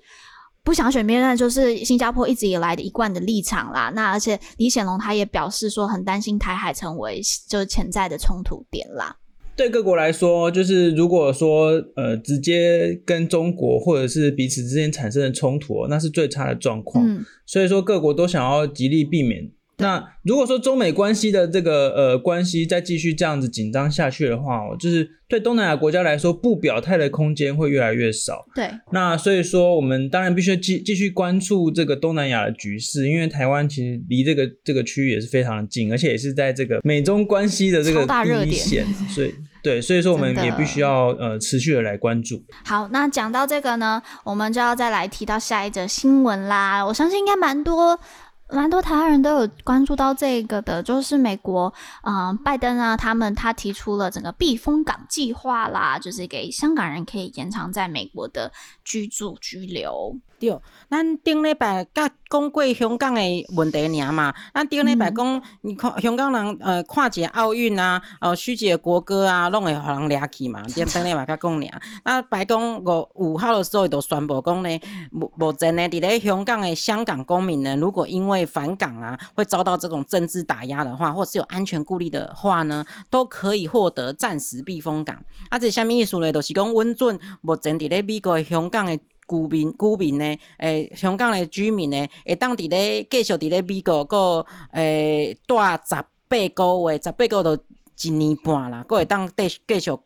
[0.65, 3.91] 不想选边站，就是新加坡一直以来的一贯的立场啦。
[3.95, 9.17] 那而且李显龙他也表示说很担心台海成为就是潜在的冲突点啦。
[9.57, 17.05] 对各国来说，就是如果说呃直接跟中国或者是彼此之间产生的冲突，那是最差的状况。
[17.05, 19.51] 嗯，所以说各国都想要极力避免。
[19.79, 28.47] 那如果说中美关系的这个呃关系再继续这样子紧张下去的话，就是对东南亚国家来说，不表态的空间会越来越少。
[28.55, 42.43] 对，那所以说我们当然必须继继续关注这个东南亚的局势，因为台湾其实离这个这个区域也是非常的近，而且也是在这个美中关系的这个第一线，所以对，所以说我们也必须要呃持续的来关注。
[42.65, 46.85] 好，那讲到这个呢，我们就要再来提到下一则新闻啦。
[46.87, 48.01] 我相信应该蛮多。
[48.49, 51.73] 蛮多台湾人都有关注到这个的，就是美国，
[52.03, 58.53] 嗯、拜登啊，他们他提出了整个避风港计划啦，就是给香港人可以延长在美国的
[58.85, 60.17] 居住居留。
[60.39, 60.57] 对，
[60.91, 70.63] 咱顶礼拜甲讲过香港的问题尔嘛，咱顶礼拜讲，你看香港人呃看一个奥运啊，呃虚几个国歌啊，拢会互人掠去嘛。
[70.65, 74.81] 顶 顶礼拜甲讲尔，那白宫五五号的时候就宣布讲呢，
[75.13, 85.17] 目目前呢，伫咧香港的香港公民呢，如果因为返港啊，会遭到这种政治打压的话，或是有安全顾虑的话呢，都可以获得暂时避风港。
[85.49, 86.33] 啊，这是啥物意思呢？
[86.33, 88.99] 就是讲温准目前伫咧美国的香港的。
[89.29, 90.25] 居民居民呢？
[90.59, 92.07] 诶、欸，香港的居民呢？
[92.25, 95.95] 会当伫咧继续伫咧美国，个诶住十
[96.29, 97.59] 八个月，十八个月都
[98.03, 100.01] 一年半啦，搁会当继继续住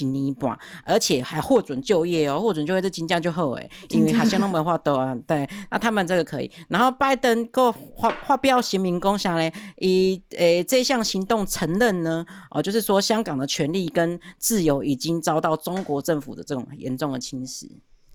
[0.00, 6.50] 一年半，而且还获准就业哦，获准就业这金价就好诶，因为学生拢无法度啊，对，那他们这个可以。
[6.68, 9.52] 然后拜登个发发表声明讲啥咧？
[9.78, 17.68] 以诶、欸、这项行动承认呢，哦，就是说香港的权利跟自由已经遭到中国政府的这种严重的侵蚀。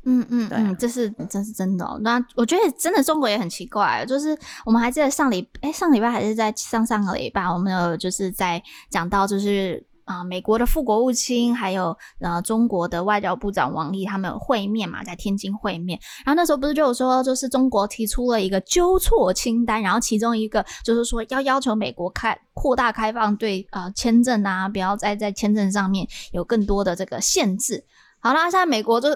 [0.05, 1.97] 嗯嗯，对嗯，这是这是真的哦。
[2.01, 9.85] 那我觉得真的中国也很奇怪，就是我们还记得上礼哎上礼拜还是在上上个礼拜，我们有就是在讲到就是。
[10.05, 15.97] 啊、呃，美国的副国务卿还有呃中国的外交部长王毅他们有会面嘛，在天津会面。
[16.25, 27.85] 然后那时候不是就有说，就是中国提出了一个纠错清单，然后其中一个就是说要要求美国开扩大开放对呃签证啊，不要再在签证上面有更多的这个限制。
[28.19, 29.07] 好啦，现在美国就。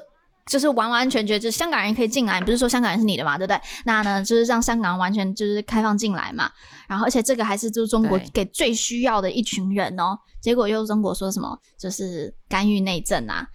[0.48, 3.60] 就是完完全全，就是香港人可以进来，不是说香港人是你的嘛，对不对？
[3.86, 6.50] 那呢，就是让香港完全就是开放进来嘛。
[6.88, 10.18] 然后，而且这个还是就是中国给最需要的一群人哦。
[10.42, 13.46] 结果又中国说什么，就是干预内政啊！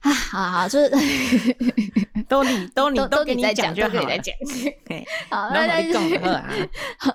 [0.00, 0.90] 啊，好好，就是
[2.28, 4.34] 都你都你都给你在讲，就可以再讲。
[5.30, 6.02] 好，那再讲，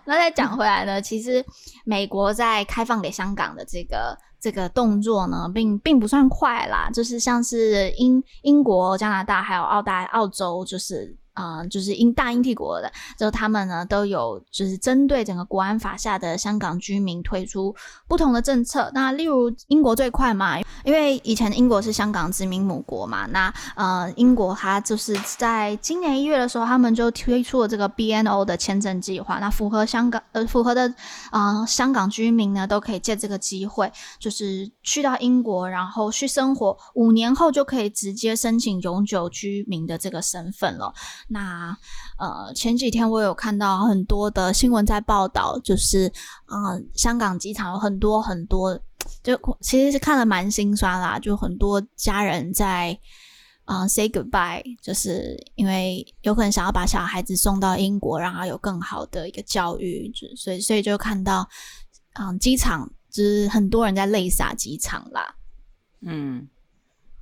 [0.05, 1.01] 那再讲回来呢？
[1.01, 1.45] 其实
[1.83, 4.17] 美国在开放给香港的这个。
[4.41, 11.15] 这个动作呢，并并不算快啦，就是像是英英国、加拿大还有澳大澳洲，就是。
[11.33, 17.73] 啊、就是英大英帝国的，就他们呢都有就是针对整个国安法下的香港居民推出
[18.07, 18.91] 不同的政策。
[18.93, 23.25] 那例如英国最快嘛，因为以前英国是香港殖民母国嘛。
[23.27, 29.39] 那呃，英国它就是在今年一月的时候，他们就推出了这个 BNO 的签证计划。
[29.39, 30.93] 那符合香港呃符合的
[31.29, 40.93] 啊、香港居民呢，都可以借这个机会，就是去到英国，然后去生活五年后就可以直接申请永久居民的这个身份了。
[41.31, 41.75] 那
[42.17, 46.11] 呃，前几天我有看到很多的新闻在报道，就是
[46.47, 48.77] 呃，香港机场有很多很多，
[49.23, 52.99] 就其实是看了蛮心酸啦，就很多家人在
[53.63, 61.47] 啊、say goodbye，就是因为有可能想要把小孩子送到英国，让他有更好的一个教育，就所以所以就看到
[62.13, 65.35] 嗯、机场就是很多人在泪洒机场啦，
[66.01, 66.47] 嗯。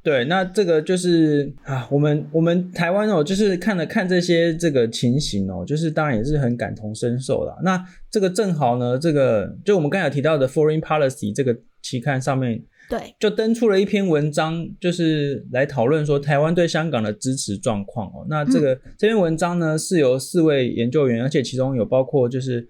[0.02, 7.54] 对，那这个就是啊，我们我们台湾哦，就是看了看这些这个情形哦，就是当然也是很感同身受啦。
[7.64, 18.26] 那这个正好呢，这个就我们刚才有提到的《Foreign Policy》这个期刊上面，对，就登出了一篇文章，就是来讨论说台湾对香港的支持状况哦。
[18.30, 22.66] 那这个、嗯、这篇文章呢，是由四位研究员，而且其中有包括就是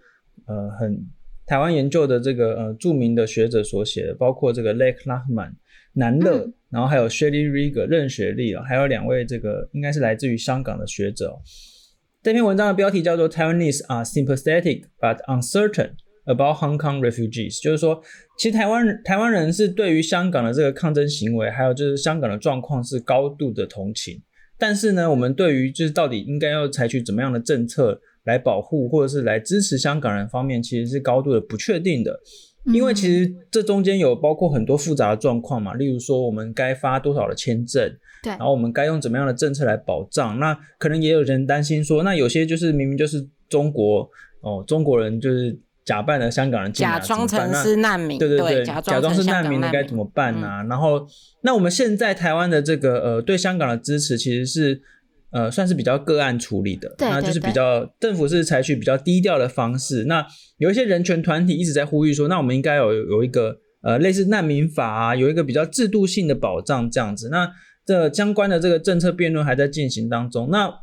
[0.47, 1.05] 呃很
[1.45, 5.51] 台湾研究的这个呃著名的学者所写的，包括这个 Lake Lachman
[5.93, 6.39] 南乐。
[6.39, 11.39] 嗯然后还有 Shelly Rieger 任雪莉啊，还有两位这个应该是来自于香港的学者。
[12.21, 15.91] 这篇文章的标题叫做 Taiwanese are sympathetic but uncertain
[16.25, 18.03] about Hong Kong refugees，就是说，
[18.37, 24.21] 其实台湾台湾人是对于香港的这个抗争行为，还有就是香港的状况是高度的同情，
[24.57, 32.19] 但是呢，我们对于就是到底应该要采取怎么样的政策来保护或者是来支持香港人方面，其实是高度的不确定的。
[32.65, 37.89] 因为其实这中间有包括很多复杂的状况嘛，例如说我们该发多少的签证，
[38.21, 40.37] 对，然后我们该用怎么样的政策来保障。
[40.39, 44.07] 那可能也有人担心说，那有些就是明明就是中国
[44.41, 50.61] 哦，中国人就是假扮的香港人进来，假装成是难民，对对对，假装是难民的该怎么办呢、啊？
[50.61, 51.07] 嗯、然后，
[51.41, 54.81] 那我们现在台湾的这个呃对香港的支持其实是。
[55.31, 60.05] 呃，算是比较个案处理的，对对对，那就是比较政府是采取比较低调的方式。
[60.05, 60.25] 那
[60.57, 67.29] 有一些人权团体一直在呼吁说，那我们应该有有一个呃类似难民法啊，有一个比较制度性的保障这样子。
[67.29, 67.47] 那
[67.85, 70.49] 这相关的这个政策辩论还在进行当中。
[70.49, 70.73] 那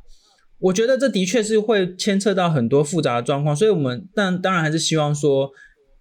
[0.61, 5.51] 我觉得这的确是会牵扯到很多复杂的状况，所以我们但当然还是希望说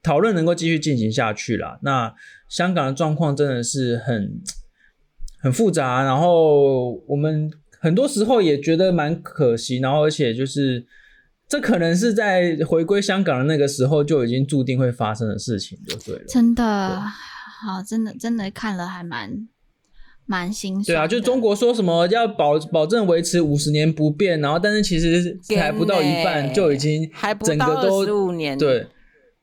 [0.03, 1.79] 讨论能够继续进行下去啦。
[1.81, 2.13] 那
[2.47, 4.39] 香港的状况真的是很
[5.41, 7.51] 很复杂，然后我们。
[7.86, 10.83] 很多时候也觉得蛮可惜，然后而且就是
[11.47, 16.23] 这可能是在回归香港的那个时候就已经注定会发生的事情，就对了。
[16.27, 19.47] 真的，好，真的真的看了还蛮
[20.25, 20.86] 蛮心酸。
[20.86, 27.07] 对啊，就中国说什么要保保证维持五十年不变，然后但是其实还不到一半就已经
[27.43, 28.88] 整个都十五年，对，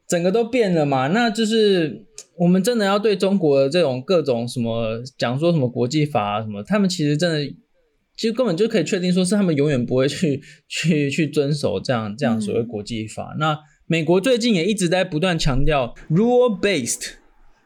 [0.09, 1.07] 整个都变了嘛。
[1.07, 2.05] 那就是
[2.36, 7.55] 我们真的要对中国的这种各种什么讲说什么国际法啊什么，他们其实真的。
[8.17, 13.33] 其实根本就可以确定，说是他们永远不会去 去去遵守这样这样所谓国际法。
[13.35, 17.13] 嗯、那美国最近也一直在不断强调 rule-based，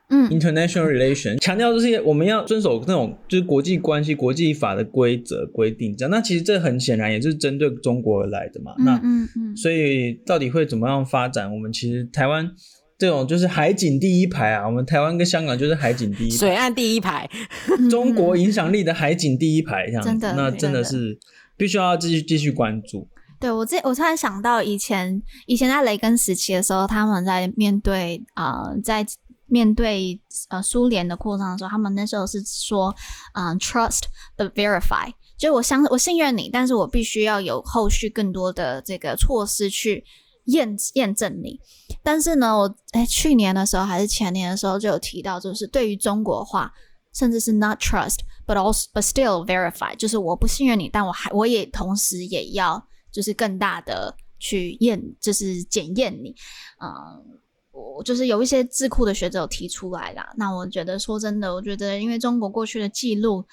[0.08, 5.96] 嗯，international relation，强调就是我们要遵守那种就是国际关系、国际法的规则规定。
[5.96, 8.74] 这样，那其实这很显然也是针对中国而来的嘛。
[8.78, 11.52] 那嗯嗯，所以到底会怎么样发展？
[11.52, 12.50] 我们其实台湾。
[12.98, 17.28] 这种就是海景第一排啊，我们台湾跟香港就是海景第一排，水岸第一排，
[17.90, 21.18] 中国影响力的海景第一排，这样子，真的，那真的是
[21.56, 23.08] 必须要继续继续关注。
[23.38, 29.06] 对，我这我突然想到以前以前在雷根时期的时候，他们在面对啊、呃，在
[29.44, 30.18] 面对
[30.48, 32.94] 呃苏联的扩张的时候，他们那时候是说
[33.34, 34.04] 嗯、呃、trust
[34.38, 35.12] but verify。
[35.36, 40.02] 就我相我信任你，但是我必须要有后续更多的这个措施去
[40.46, 41.60] 验验证你。
[42.02, 46.72] 但是呢，我哎去年的时候还是前年的时候就有提到，就是对于中国化，
[47.12, 56.34] 甚至是 not trust but also but still verify，就是我不信任你，但我还我也同时也要就是更大的去验，就是检验你，
[56.80, 57.40] 嗯。
[57.78, 63.44] 我就是有一些智库的学者有提出来啦，那我觉得说真的，我觉得因为中国过去的记录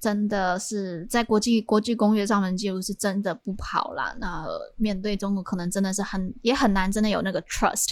[0.00, 4.44] 真的是在国际国际公约上面记录是真的不好啦，那
[4.76, 7.90] 面对中国可能真的是很也很难真的有那个 trust。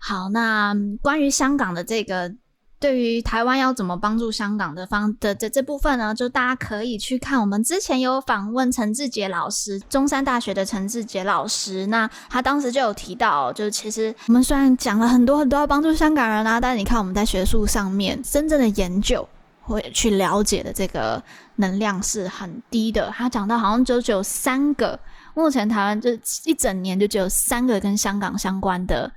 [0.00, 2.34] 好，那关于香港的这个。
[2.80, 6.14] 对于台湾要怎么帮助香港的方的这这部分呢？
[6.14, 11.88] 就大家可以去看我们之前有访问陈志杰老师，中山大学的陈志杰老师。
[11.88, 19.28] 那他当时就有提到，就是其实我们虽然讲了很多很多要帮助香港人啊，但是你看我们在学术上面真正的研究
[19.68, 21.22] 或去了解的这个
[21.56, 23.12] 能量是很低的。
[23.14, 24.98] 他讲到好像就只有三个，
[25.34, 26.10] 目前台湾就
[26.44, 29.12] 一整年就只有三个跟香港相关的。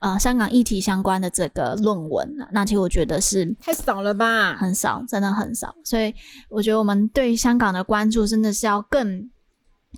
[0.00, 5.74] 呃，香港议题相关的这个论文，那其实我觉得是太少了吧，很少，真的很少。
[5.82, 6.14] 所以
[6.50, 9.30] 我觉得我们对香港的关注真的是要更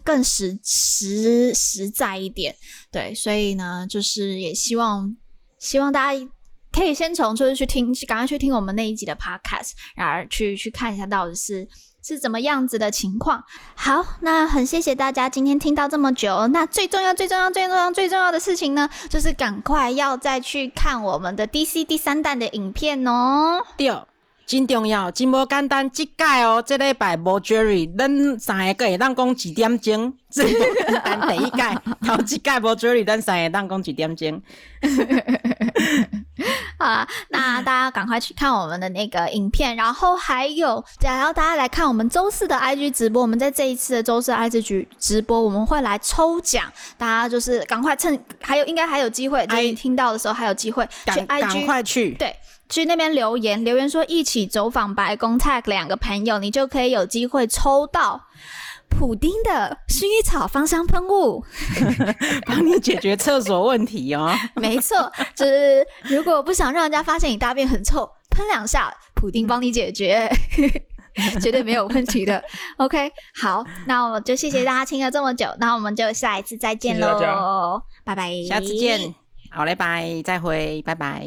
[0.05, 2.55] 更实实实在一点。
[2.93, 5.17] 对，所以呢，就是也希望
[5.59, 6.29] 希望大家
[6.77, 11.66] 可以先从就是去听，赶快去听我们那一集的 podcast，然后去去看一下到底是。
[12.07, 13.43] 是怎么样子的情况？
[13.74, 16.47] 好，那很谢谢大家今天听到这么久。
[16.53, 23.61] 那最重要、最重要、最重要、最重要的事情呢，就是赶快要再去看我们的 DC 第三弹的影片哦。
[23.77, 23.93] 对，
[24.47, 25.91] 真重要，真无简单。
[25.91, 30.16] 这届哦，这礼拜无 Jerry，咱三个会当讲几点钟？
[31.03, 31.62] 但第一届，
[32.07, 34.41] 头一届无 Jerry，咱三个当讲几点钟？
[36.79, 43.22] 好啊，那大家赶快去看我们的那个影片，然后还有，然后大家来看我们周四的 IG 直播。
[43.22, 52.37] 我们在这一次的周四 IG 直播，我们会来抽奖，大家就是赶快趁还有应该还有机会，就是听到的时候还有机会去 IG，赶快去，对，
[52.68, 58.20] 去那边留言留言说一起走访白宫 tag 两个朋友，你就可以有机会抽到。
[58.89, 61.45] 普丁的薰衣草芳香喷雾，
[62.47, 64.34] 帮你解决厕所问题哦。
[64.57, 70.30] 没错，就是如果不想让人家发现你大便很臭，喷两下，普丁帮你解决，
[71.41, 72.43] 绝对没有问题的。
[72.78, 79.14] OK，好，那我就谢谢大家听了这么久，那我们就下一次再见喽，拜拜，下次见，
[79.51, 81.26] 好嘞，拜，再会，拜拜。